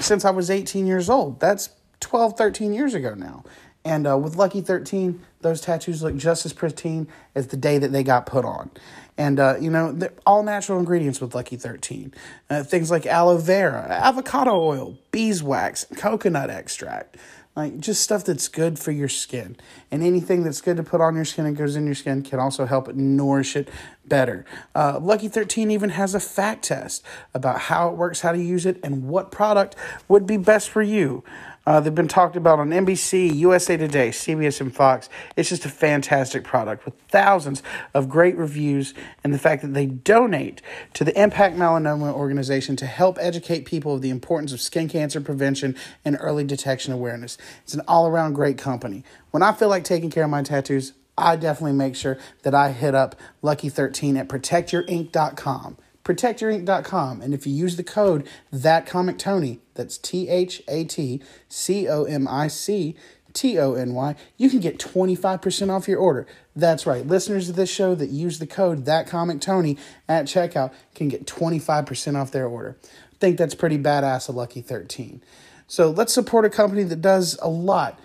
[0.00, 1.38] since I was 18 years old.
[1.38, 1.68] That's
[2.02, 3.44] 12, 13 years ago now.
[3.84, 7.90] And uh, with Lucky 13, those tattoos look just as pristine as the day that
[7.90, 8.70] they got put on.
[9.18, 12.14] And, uh, you know, they're all natural ingredients with Lucky 13.
[12.48, 17.16] Uh, things like aloe vera, avocado oil, beeswax, coconut extract.
[17.54, 19.56] like just stuff that's good for your skin.
[19.90, 22.38] And anything that's good to put on your skin and goes in your skin can
[22.38, 23.68] also help nourish it
[24.06, 24.44] better.
[24.74, 28.64] Uh, Lucky 13 even has a fact test about how it works, how to use
[28.64, 29.76] it, and what product
[30.08, 31.22] would be best for you.
[31.64, 35.08] Uh, they've been talked about on NBC, USA Today, CBS, and Fox.
[35.36, 37.62] It's just a fantastic product with thousands
[37.94, 40.60] of great reviews, and the fact that they donate
[40.94, 45.20] to the Impact Melanoma organization to help educate people of the importance of skin cancer
[45.20, 47.38] prevention and early detection awareness.
[47.62, 49.04] It's an all around great company.
[49.30, 52.72] When I feel like taking care of my tattoos, I definitely make sure that I
[52.72, 57.20] hit up Lucky 13 at protectyourink.com protectyourink.com.
[57.20, 61.88] And if you use the code that comic Tony, that's T H A T C
[61.88, 62.96] O M I C
[63.32, 66.26] T O N Y, you can get 25% off your order.
[66.54, 67.06] That's right.
[67.06, 69.78] Listeners of this show that use the code that comic Tony
[70.08, 72.76] at checkout can get 25% off their order.
[72.84, 75.22] I think that's pretty badass of Lucky 13.
[75.66, 77.98] So let's support a company that does a lot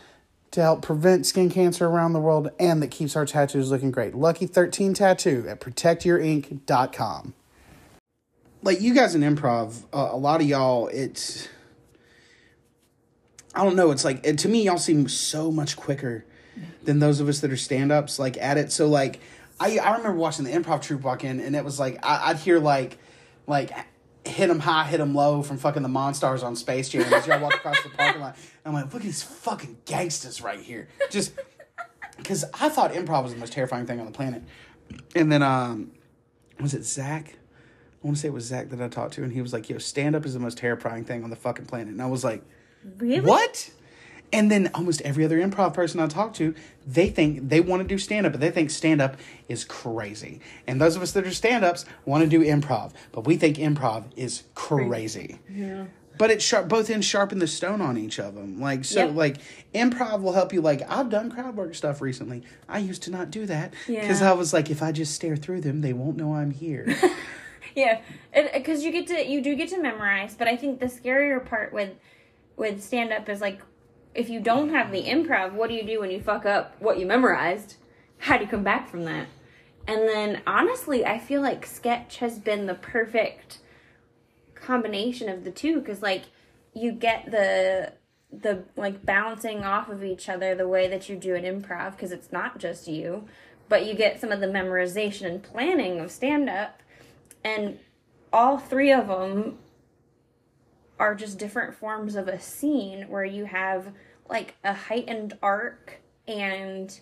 [0.52, 4.16] to help prevent skin cancer around the world and that keeps our tattoos looking great.
[4.16, 7.34] Lucky 13 Tattoo at protectyourink.com
[8.64, 11.47] like you guys in improv, uh, a lot of y'all, it's
[13.53, 13.91] I don't know.
[13.91, 16.26] It's like it, to me, y'all seem so much quicker
[16.84, 18.20] than those of us that are stand ups.
[18.20, 19.20] Like at it, so like
[19.60, 22.38] I I remember watching the improv troupe walk in, and it was like I, would
[22.38, 22.99] hear like
[23.47, 23.72] like
[24.26, 27.41] hit them high, hit them low from fucking the Monstars on Space Jam as y'all
[27.41, 28.38] walk across the parking lot.
[28.66, 31.34] I'm like, look at these fucking gangsters right here, just
[32.18, 34.43] because I thought improv was the most terrifying thing on the planet.
[35.16, 35.91] And then um,
[36.60, 37.38] was it Zach?
[38.04, 39.70] I want to say it was Zach that I talked to, and he was like,
[39.70, 42.24] "Yo, stand up is the most terrifying thing on the fucking planet." And I was
[42.24, 42.43] like,
[42.98, 43.22] "Really?
[43.22, 43.72] What?"
[44.34, 46.54] And then almost every other improv person I talk to,
[46.86, 49.16] they think they want to do stand up, but they think stand up
[49.48, 50.41] is crazy.
[50.68, 53.58] And those of us that are stand ups want to do improv, but we think
[53.58, 55.39] improv is crazy.
[55.50, 55.86] Yeah.
[56.18, 58.60] But it sharp both ends sharpen the stone on each of them.
[58.60, 59.16] Like so, yep.
[59.16, 59.38] like
[59.74, 60.62] improv will help you.
[60.62, 62.43] Like I've done crowd work stuff recently.
[62.68, 64.32] I used to not do that because yeah.
[64.32, 66.98] I was like, if I just stare through them, they won't know I'm here.
[67.76, 68.01] yeah,
[68.53, 71.43] because uh, you get to you do get to memorize, but I think the scarier
[71.43, 71.91] part with
[72.55, 73.61] with stand up is like
[74.13, 76.97] if you don't have the improv, what do you do when you fuck up what
[76.97, 77.76] you memorized?
[78.20, 79.28] How do you come back from that?
[79.88, 83.59] And then honestly, I feel like sketch has been the perfect
[84.55, 86.24] combination of the two because like
[86.74, 87.93] you get the
[88.32, 92.11] the like bouncing off of each other the way that you do an improv because
[92.11, 93.26] it's not just you,
[93.70, 96.82] but you get some of the memorization and planning of stand up
[97.43, 97.79] and
[98.33, 99.57] all three of them
[100.99, 103.93] are just different forms of a scene where you have
[104.29, 106.99] like a heightened arc and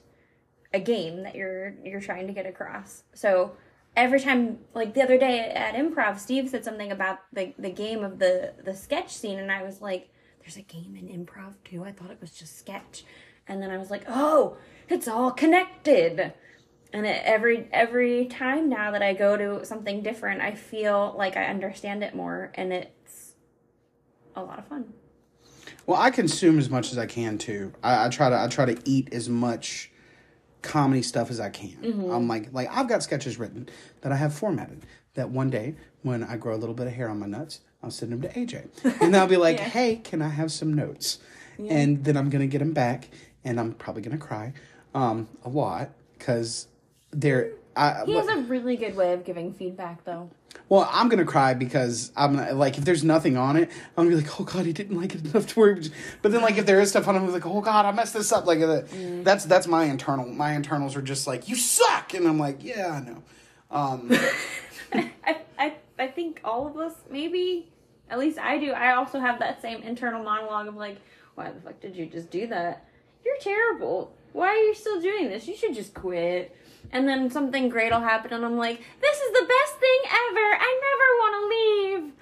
[0.74, 3.04] a game that you're you're trying to get across.
[3.14, 3.56] So
[3.96, 8.04] every time like the other day at improv Steve said something about the the game
[8.04, 10.10] of the the sketch scene and I was like
[10.42, 11.84] there's a game in improv too.
[11.84, 13.04] I thought it was just sketch.
[13.48, 14.58] And then I was like, "Oh,
[14.90, 16.34] it's all connected."
[16.96, 21.36] And it, every every time now that I go to something different, I feel like
[21.36, 23.36] I understand it more, and it's
[24.36, 24.94] a lot of fun.
[25.86, 27.74] Well, I consume as much as I can too.
[27.84, 29.92] I, I try to I try to eat as much
[30.62, 31.78] comedy stuff as I can.
[31.84, 32.12] Mm-hmm.
[32.12, 33.68] I'm like like I've got sketches written
[34.00, 34.86] that I have formatted.
[35.16, 37.92] That one day when I grow a little bit of hair on my nuts, I'll
[37.92, 39.66] send them to AJ, and I'll be like, yeah.
[39.66, 41.20] "Hey, can I have some notes?"
[41.58, 41.74] Yeah.
[41.74, 43.10] And then I'm gonna get them back,
[43.44, 44.54] and I'm probably gonna cry
[44.94, 46.68] um, a lot because
[47.20, 50.30] there I, he has a really good way of giving feedback though.
[50.70, 54.24] Well i'm gonna cry because i'm like if there's nothing on it i'm gonna be
[54.24, 55.90] like oh god he didn't like it enough to worry.
[56.22, 58.14] But then like if there is stuff on it i'm like oh god i messed
[58.14, 58.46] this up.
[58.46, 59.24] Like uh, mm.
[59.24, 62.14] that's that's my internal my internals are just like you suck!
[62.14, 63.24] And i'm like yeah i know.
[63.72, 64.12] Um
[64.94, 67.70] I, I i think all of us maybe
[68.10, 70.98] at least i do i also have that same internal monologue of like
[71.36, 72.86] why the fuck did you just do that?
[73.24, 74.14] You're terrible.
[74.34, 75.48] Why are you still doing this?
[75.48, 76.56] You should just quit
[76.92, 80.58] and then something great will happen, and I'm like, this is the best thing ever.
[80.60, 82.14] I never want to leave.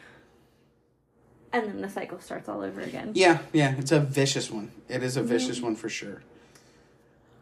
[1.54, 3.12] And then the cycle starts all over again.
[3.14, 4.72] Yeah, yeah, it's a vicious one.
[4.90, 5.66] It is a vicious mm-hmm.
[5.66, 6.24] one for sure.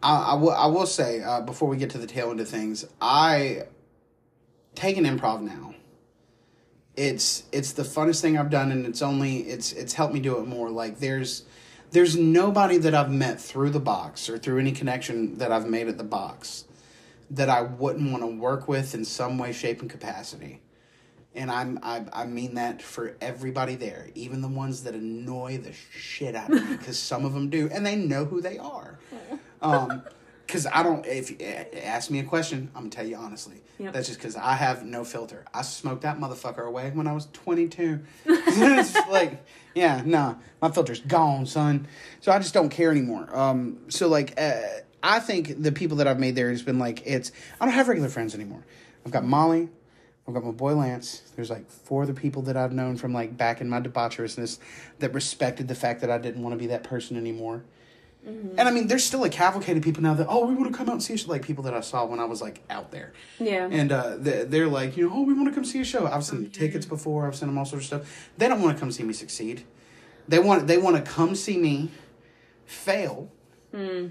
[0.04, 2.50] I, I, will, I will say, uh, before we get to the tail end of
[2.50, 3.64] things, I
[4.76, 5.76] take an improv now.
[6.98, 10.38] It's it's the funnest thing I've done, and it's only it's it's helped me do
[10.40, 10.70] it more.
[10.70, 11.46] Like there's
[11.92, 15.88] there's nobody that I've met through the box or through any connection that I've made
[15.88, 16.66] at the box
[17.32, 20.62] that I wouldn't want to work with in some way, shape, and capacity.
[21.34, 25.72] And I'm I, I mean that for everybody there, even the ones that annoy the
[25.74, 29.00] shit out of me, because some of them do, and they know who they are.
[29.64, 30.02] Um,
[30.52, 31.06] because I don't.
[31.06, 31.38] If you
[31.84, 33.62] ask me a question, I'm gonna tell you honestly.
[33.80, 33.94] Yep.
[33.94, 35.46] That's just because I have no filter.
[35.54, 38.02] I smoked that motherfucker away when I was 22.
[38.26, 41.88] it's like, yeah, nah, my filter's gone, son.
[42.20, 43.34] So I just don't care anymore.
[43.36, 44.62] Um, so like, uh,
[45.04, 47.88] I think the people that I've made there has been like, it's I don't have
[47.88, 48.64] regular friends anymore.
[49.06, 49.70] I've got Molly,
[50.28, 51.24] I've got my boy Lance.
[51.36, 54.60] There's like four other people that I've known from like back in my debaucherousness
[55.00, 57.64] that respected the fact that I didn't want to be that person anymore.
[58.28, 58.60] Mm-hmm.
[58.60, 60.78] And I mean, there's still a cavalcade of people now that oh, we want to
[60.78, 61.28] come out and see us.
[61.28, 63.14] Like people that I saw when I was like out there.
[63.40, 63.68] Yeah.
[63.72, 66.06] And uh, they- they're like, you know, oh, we want to come see a show.
[66.06, 66.62] I've sent them mm-hmm.
[66.62, 67.26] tickets before.
[67.26, 68.30] I've sent them all sorts of stuff.
[68.38, 69.66] They don't want to come see me succeed.
[70.28, 71.90] They want they want to come see me
[72.66, 73.30] fail,
[73.74, 74.08] hmm.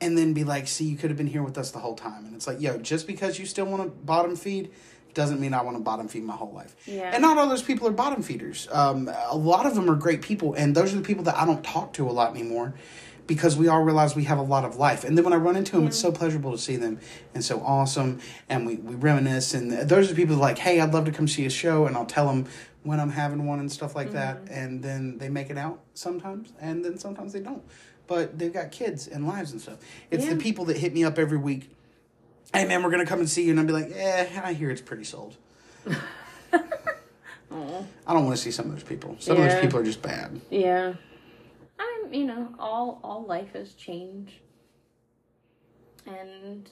[0.00, 2.24] And then be like, see, you could have been here with us the whole time.
[2.24, 4.70] And it's like, yo, just because you still want to bottom feed
[5.12, 6.76] doesn't mean I want to bottom feed my whole life.
[6.86, 7.10] Yeah.
[7.12, 8.68] And not all those people are bottom feeders.
[8.70, 11.44] Um, a lot of them are great people, and those are the people that I
[11.44, 12.74] don't talk to a lot anymore.
[13.26, 15.54] Because we all realize we have a lot of life, and then when I run
[15.54, 16.98] into them, it's so pleasurable to see them,
[17.32, 19.54] and so awesome, and we, we reminisce.
[19.54, 21.50] And those are the people that are like, hey, I'd love to come see a
[21.50, 22.46] show, and I'll tell them
[22.82, 26.52] when I'm having one and stuff like that, and then they make it out sometimes,
[26.60, 27.62] and then sometimes they don't.
[28.10, 29.78] But they've got kids and lives and stuff.
[30.10, 31.70] It's the people that hit me up every week.
[32.52, 34.68] Hey man, we're gonna come and see you, and I'd be like, eh, I hear
[34.68, 35.36] it's pretty sold.
[35.86, 36.58] I
[38.08, 39.14] don't want to see some of those people.
[39.20, 40.40] Some of those people are just bad.
[40.50, 40.94] Yeah.
[41.78, 44.40] I'm, you know, all all life has changed.
[46.04, 46.68] And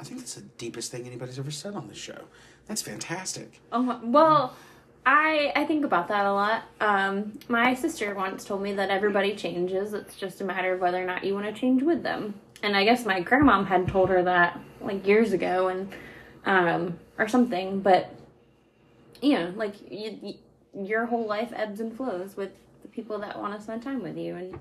[0.00, 2.18] I think that's the deepest thing anybody's ever said on this show.
[2.66, 3.60] That's fantastic.
[3.70, 4.56] oh well,
[5.06, 6.64] I I think about that a lot.
[6.80, 9.92] Um my sister once told me that everybody changes.
[9.92, 12.34] It's just a matter of whether or not you want to change with them.
[12.62, 15.92] And I guess my grandmom had told her that like years ago and
[16.46, 18.14] um or something, but
[19.22, 20.34] you know, like you, you,
[20.74, 22.50] your whole life ebbs and flows with
[22.82, 24.58] the people that want to spend time with you and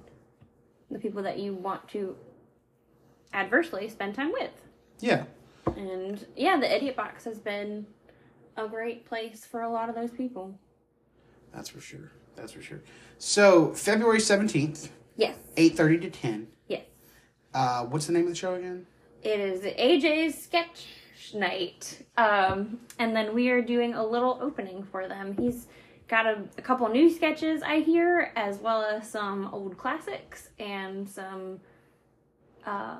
[0.91, 2.15] the people that you want to
[3.33, 4.51] adversely spend time with.
[4.99, 5.23] Yeah.
[5.75, 7.85] And yeah, the Idiot Box has been
[8.57, 10.57] a great place for a lot of those people.
[11.53, 12.11] That's for sure.
[12.35, 12.81] That's for sure.
[13.17, 15.37] So February seventeenth, Yes.
[15.57, 16.47] eight thirty to ten.
[16.67, 16.83] Yes.
[17.53, 18.85] Uh, what's the name of the show again?
[19.21, 20.87] It is AJ's sketch
[21.33, 22.05] night.
[22.17, 25.35] Um, and then we are doing a little opening for them.
[25.37, 25.67] He's
[26.07, 31.07] got a, a couple new sketches, I hear, as well as some old classics and
[31.09, 31.59] some
[32.65, 32.97] uh,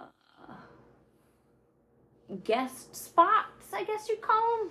[2.43, 4.70] guest spots, I guess you'd call them.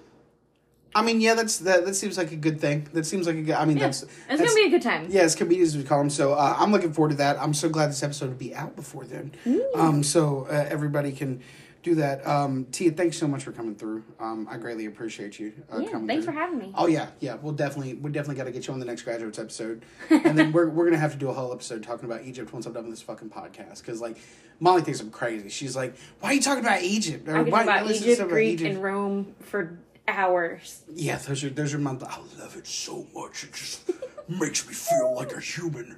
[0.94, 1.84] I mean, yeah, that's that.
[1.86, 2.86] That seems like a good thing.
[2.92, 3.54] That seems like a good.
[3.54, 3.84] I mean, Yeah.
[3.86, 5.06] that's It's that's- to be a good time.
[5.10, 6.10] Yeah, as comedians as we call them.
[6.10, 7.38] So uh, I'm looking forward to that.
[7.40, 9.32] I'm so glad this episode will be out before then.
[9.74, 11.40] Um, so uh, everybody can
[11.82, 12.24] do that.
[12.26, 14.04] Um, Tia, thanks so much for coming through.
[14.20, 16.06] Um, I greatly appreciate you uh, Yeah, coming.
[16.06, 16.34] thanks through.
[16.34, 16.72] for having me.
[16.76, 17.34] Oh yeah, yeah.
[17.40, 20.52] We'll definitely we definitely got to get you on the next graduates episode, and then
[20.52, 22.84] we're we're gonna have to do a whole episode talking about Egypt once I'm done
[22.84, 23.78] with this fucking podcast.
[23.80, 24.18] Because like
[24.60, 25.48] Molly thinks I'm crazy.
[25.48, 28.28] She's like, "Why are you talking about Egypt?" Or, I could "Why talk about listen
[28.28, 29.78] to Egypt, and Rome for
[30.08, 30.82] hours.
[30.94, 31.92] yeah, those are those are my.
[31.92, 33.44] I love it so much.
[33.44, 33.90] It just
[34.28, 35.96] makes me feel like a human.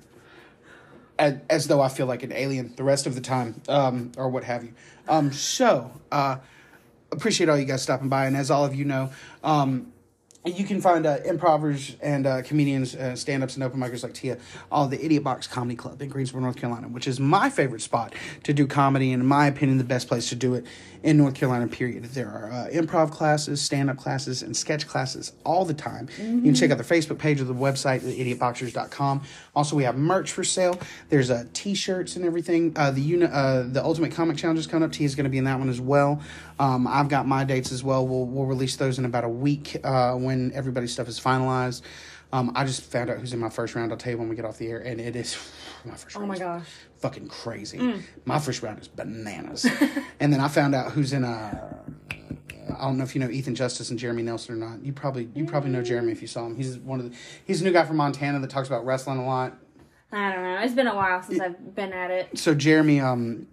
[1.16, 4.28] As, as though I feel like an alien the rest of the time, um, or
[4.28, 4.74] what have you.
[5.06, 6.38] Um, so, uh,
[7.12, 9.10] appreciate all you guys stopping by, and as all of you know,
[9.44, 9.92] um,
[10.44, 14.12] you can find uh, improvers and uh, comedians, uh, stand ups, and open micers like
[14.12, 14.38] Tia,
[14.70, 18.14] all the Idiot Box Comedy Club in Greensboro, North Carolina, which is my favorite spot
[18.42, 20.66] to do comedy, and in my opinion, the best place to do it
[21.02, 22.04] in North Carolina, period.
[22.04, 26.08] There are uh, improv classes, stand up classes, and sketch classes all the time.
[26.18, 29.22] You can check out the Facebook page or the website, idiotboxers.com.
[29.54, 30.78] Also, we have merch for sale.
[31.10, 32.72] There's uh, t shirts and everything.
[32.76, 34.92] Uh, the uni- uh, the Ultimate Comic Challenge is coming up.
[34.92, 36.20] T is going to be in that one as well.
[36.58, 38.06] Um, I've got my dates as well.
[38.06, 41.82] We'll, we'll release those in about a week uh, when everybody's stuff is finalized.
[42.32, 43.92] Um, I just found out who's in my first round.
[43.92, 45.36] I'll tell you when we get off the air, and it is
[45.84, 46.16] my first.
[46.16, 46.66] Round Oh my gosh.
[46.98, 48.02] fucking crazy.
[48.24, 49.66] My first round is bananas,
[50.20, 51.76] and then I found out who's in a.
[52.76, 54.82] I don't know if you know Ethan Justice and Jeremy Nelson or not.
[54.84, 56.56] You probably you probably know Jeremy if you saw him.
[56.56, 59.26] He's one of the he's a new guy from Montana that talks about wrestling a
[59.26, 59.56] lot.
[60.10, 60.58] I don't know.
[60.60, 62.38] It's been a while since I've been at it.
[62.38, 63.46] So Jeremy, um,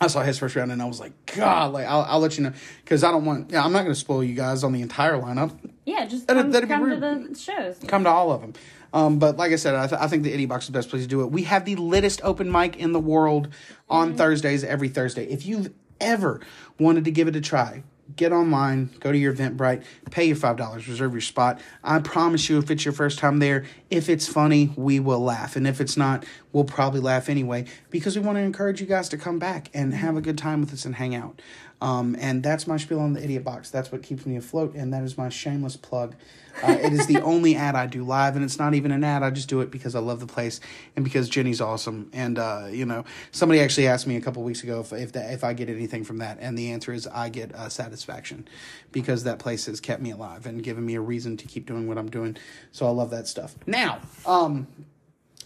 [0.00, 2.44] I saw his first round and I was like, God, like I'll, I'll let you
[2.44, 2.52] know
[2.84, 3.50] because I don't want.
[3.50, 5.56] Yeah, I'm not going to spoil you guys on the entire lineup.
[5.86, 6.96] Yeah, just That'd- come, that'd come to
[7.28, 7.78] the shows.
[7.86, 8.52] come to all of them.
[8.92, 10.90] Um, but like I said, I, th- I think the Idiot Box is the best
[10.90, 11.30] place to do it.
[11.30, 13.48] We have the littest open mic in the world
[13.88, 15.26] on Thursdays every Thursday.
[15.26, 15.70] If you've
[16.00, 16.40] ever
[16.78, 17.82] wanted to give it a try,
[18.14, 21.60] get online, go to your Eventbrite, pay your five dollars, reserve your spot.
[21.82, 25.56] I promise you, if it's your first time there, if it's funny, we will laugh,
[25.56, 29.08] and if it's not, we'll probably laugh anyway because we want to encourage you guys
[29.08, 31.40] to come back and have a good time with us and hang out.
[31.80, 33.70] Um, and that's my spiel on the idiot box.
[33.70, 36.14] That's what keeps me afloat, and that is my shameless plug.
[36.62, 39.22] Uh, it is the only ad I do live, and it's not even an ad.
[39.22, 40.60] I just do it because I love the place
[40.94, 42.08] and because Jenny's awesome.
[42.14, 45.32] And uh, you know, somebody actually asked me a couple weeks ago if if, that,
[45.34, 48.48] if I get anything from that, and the answer is I get uh, satisfaction
[48.90, 51.86] because that place has kept me alive and given me a reason to keep doing
[51.86, 52.38] what I'm doing.
[52.72, 53.54] So I love that stuff.
[53.66, 54.66] Now, um,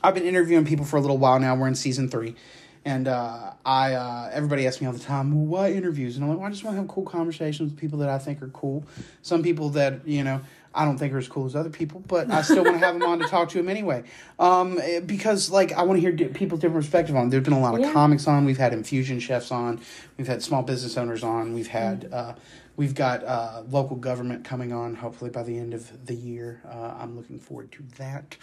[0.02, 1.56] I've been interviewing people for a little while now.
[1.56, 2.36] We're in season three.
[2.84, 6.16] And uh, I, uh, everybody asks me all the time, well, why interviews?
[6.16, 8.18] And I'm like, well, I just want to have cool conversations with people that I
[8.18, 8.84] think are cool.
[9.20, 10.40] Some people that you know
[10.74, 12.94] I don't think are as cool as other people, but I still want to have
[12.98, 14.04] them on to talk to them anyway.
[14.38, 17.26] Um, eh, because like I want to hear di- people's different perspective on.
[17.26, 17.30] it.
[17.30, 17.92] There's been a lot of Yeah.
[17.92, 18.46] comics on.
[18.46, 19.80] We've had infusion chefs on.
[20.16, 21.52] We've had small business owners on.
[21.52, 22.08] We've had.
[22.10, 22.34] Uh,
[22.80, 26.62] We've got uh, local government coming on, hopefully by the end of the year.
[26.66, 28.38] Uh, I'm looking forward to that.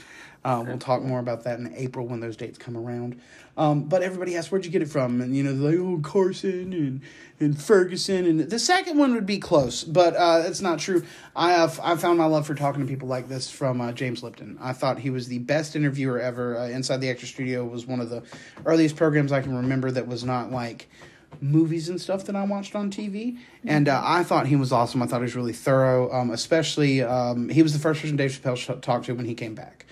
[0.46, 3.20] Uh, we'll talk more about that in April when those dates come around.
[3.58, 5.22] Um, but everybody asks, where'd you get it from?
[5.22, 7.02] And, you know, they're like, oh, Carson and,
[7.40, 8.28] and Ferguson.
[8.28, 11.04] And the second one would be close, but uh, it's not true.
[11.36, 14.22] I, have, I found my love for talking to people like this from uh, James
[14.22, 14.60] Lipton.
[14.62, 16.60] I thought he was the best interviewer ever.
[16.60, 18.22] Uh, Inside the Actors Studio was one of the
[18.68, 20.88] earliest programs I can remember that was not like
[21.42, 25.02] movies and stuff that I watched on TV, and uh, I thought he was awesome.
[25.02, 26.12] I thought he was really thorough.
[26.12, 29.56] Um, especially, um, he was the first person Dave Chappelle talked to when he came
[29.56, 29.86] back.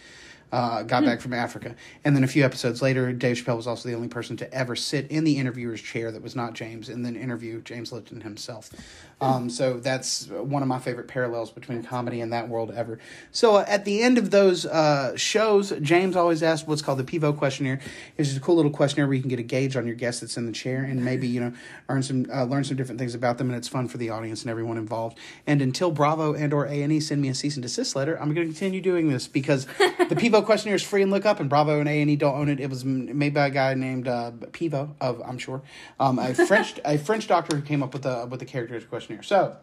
[0.56, 1.76] Uh, got back from Africa,
[2.06, 4.74] and then a few episodes later, Dave Chappelle was also the only person to ever
[4.74, 8.72] sit in the interviewer's chair that was not James, and then interview James Lipton himself.
[9.20, 13.00] Um, so that's one of my favorite parallels between comedy and that world ever.
[13.32, 17.04] So uh, at the end of those uh, shows, James always asked what's called the
[17.04, 17.80] Pivot questionnaire.
[18.18, 20.22] It's just a cool little questionnaire where you can get a gauge on your guest
[20.22, 21.54] that's in the chair and maybe you know
[21.90, 24.42] earn some uh, learn some different things about them, and it's fun for the audience
[24.42, 25.18] and everyone involved.
[25.48, 28.20] And until Bravo and or A and E send me a cease and desist letter,
[28.20, 29.66] I'm going to continue doing this because
[30.10, 32.36] the Pivot questionnaire is free and look up, and Bravo and A and E don't
[32.36, 32.60] own it.
[32.60, 35.62] It was made by a guy named uh, Pivot of I'm sure
[36.00, 39.24] um, a French a French doctor who came up with the with the characters questionnaire.
[39.24, 39.58] So,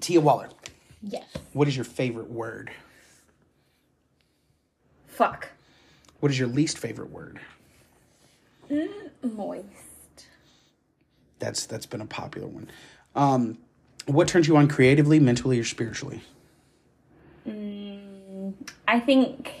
[0.00, 0.50] Tia Waller,
[1.02, 1.24] Yes.
[1.52, 2.70] what is your favorite word?
[5.06, 5.50] Fuck.
[6.20, 7.40] What is your least favorite word?
[9.22, 9.66] Moist.
[11.38, 12.70] That's that's been a popular one.
[13.14, 13.58] Um,
[14.06, 16.22] what turns you on creatively, mentally, or spiritually?
[18.86, 19.52] I think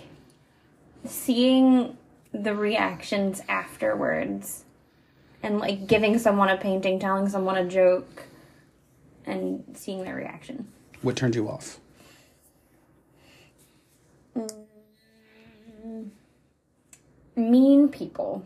[1.04, 1.96] seeing
[2.32, 4.64] the reactions afterwards
[5.42, 8.24] and like giving someone a painting, telling someone a joke,
[9.26, 10.68] and seeing their reaction.
[11.02, 11.78] What turned you off?
[14.36, 16.10] Mm.
[17.34, 18.44] Mean people.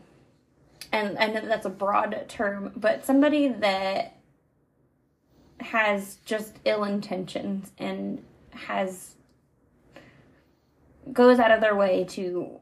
[0.92, 4.16] And I know that that's a broad term, but somebody that
[5.60, 9.15] has just ill intentions and has
[11.12, 12.60] goes out of their way to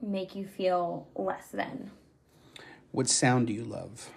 [0.00, 1.90] make you feel less than.
[2.92, 4.10] What sound do you love?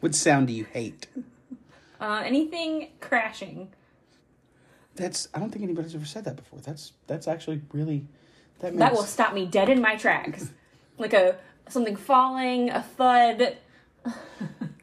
[0.00, 1.06] What sound do you hate?
[1.98, 3.72] Uh, anything crashing.
[4.96, 6.60] That's I don't think anybody's ever said that before.
[6.60, 8.06] That's that's actually really
[8.58, 10.50] that makes, That will stop me dead in my tracks.
[10.98, 11.38] like a
[11.70, 13.56] something falling, a thud.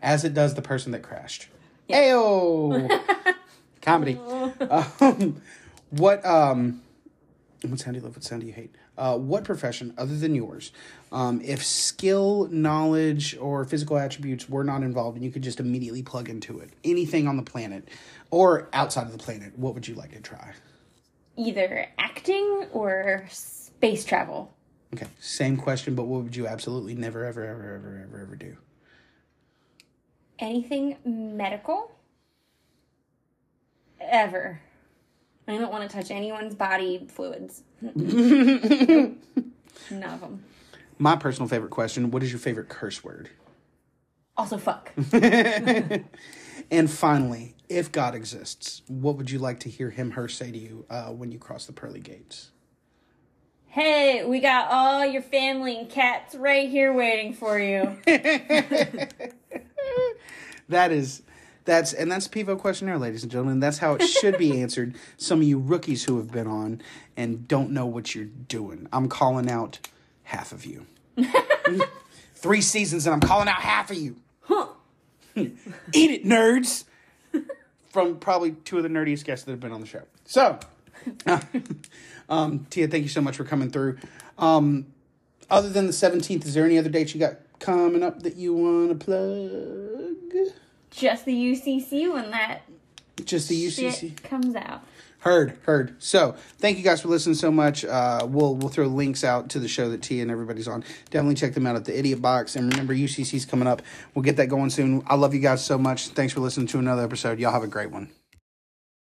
[0.02, 1.50] as it does the person that crashed.
[1.88, 2.90] Ayo,
[3.82, 4.18] comedy.
[4.70, 5.42] um,
[5.90, 6.82] what um,
[7.68, 8.16] what sound do you love?
[8.16, 8.76] What sound do you hate?
[8.98, 10.72] Uh, what profession other than yours,
[11.12, 16.04] um, if skill, knowledge, or physical attributes were not involved, and you could just immediately
[16.04, 17.88] plug into it, anything on the planet
[18.32, 20.54] or outside of the planet, what would you like to try?
[21.38, 24.54] Either acting or space travel.
[24.94, 28.58] Okay, same question, but what would you absolutely never, ever, ever, ever, ever, ever do?
[30.40, 31.92] Anything medical.
[34.10, 34.60] Ever.
[35.48, 37.64] I don't want to touch anyone's body fluids.
[37.82, 39.18] None
[39.92, 40.44] of them.
[40.98, 43.30] My personal favorite question: What is your favorite curse word?
[44.38, 44.92] Also, fuck.
[46.70, 50.58] And finally, if God exists, what would you like to hear him, her say to
[50.58, 52.52] you uh, when you cross the pearly gates?
[53.72, 57.98] hey, we got all your family and cats right here waiting for you.
[60.70, 61.22] That is,
[61.66, 63.60] that's, and that's Pivot questionnaire, ladies and gentlemen.
[63.60, 64.96] That's how it should be answered.
[65.18, 66.82] Some of you rookies who have been on
[67.16, 68.88] and don't know what you're doing.
[68.92, 69.80] I'm calling out
[70.24, 70.86] half of you.
[72.36, 74.16] Three seasons and I'm calling out half of you.
[74.42, 74.68] Huh.
[75.36, 75.58] Eat
[75.94, 76.86] it, nerds.
[77.90, 80.04] From probably two of the nerdiest guests that have been on the show.
[80.26, 80.60] So,
[82.30, 83.98] um, Tia, thank you so much for coming through.
[84.38, 84.88] Um,
[85.50, 88.54] other than the 17th, is there any other dates you got coming up that you
[88.54, 90.56] want to plug?
[90.92, 92.62] Just the UCC when that
[93.24, 94.00] Just the UCC.
[94.00, 94.84] Shit comes out.
[95.20, 96.02] Heard, heard.
[96.02, 97.86] So, thank you guys for listening so much.
[97.86, 100.84] Uh, we'll we'll throw links out to the show that T and everybody's on.
[101.12, 102.56] Definitely check them out at the Idiot Box.
[102.56, 103.84] And remember, UCC's coming up.
[104.16, 105.04] We'll get that going soon.
[105.06, 106.08] I love you guys so much.
[106.08, 107.40] Thanks for listening to another episode.
[107.40, 108.10] Y'all have a great one.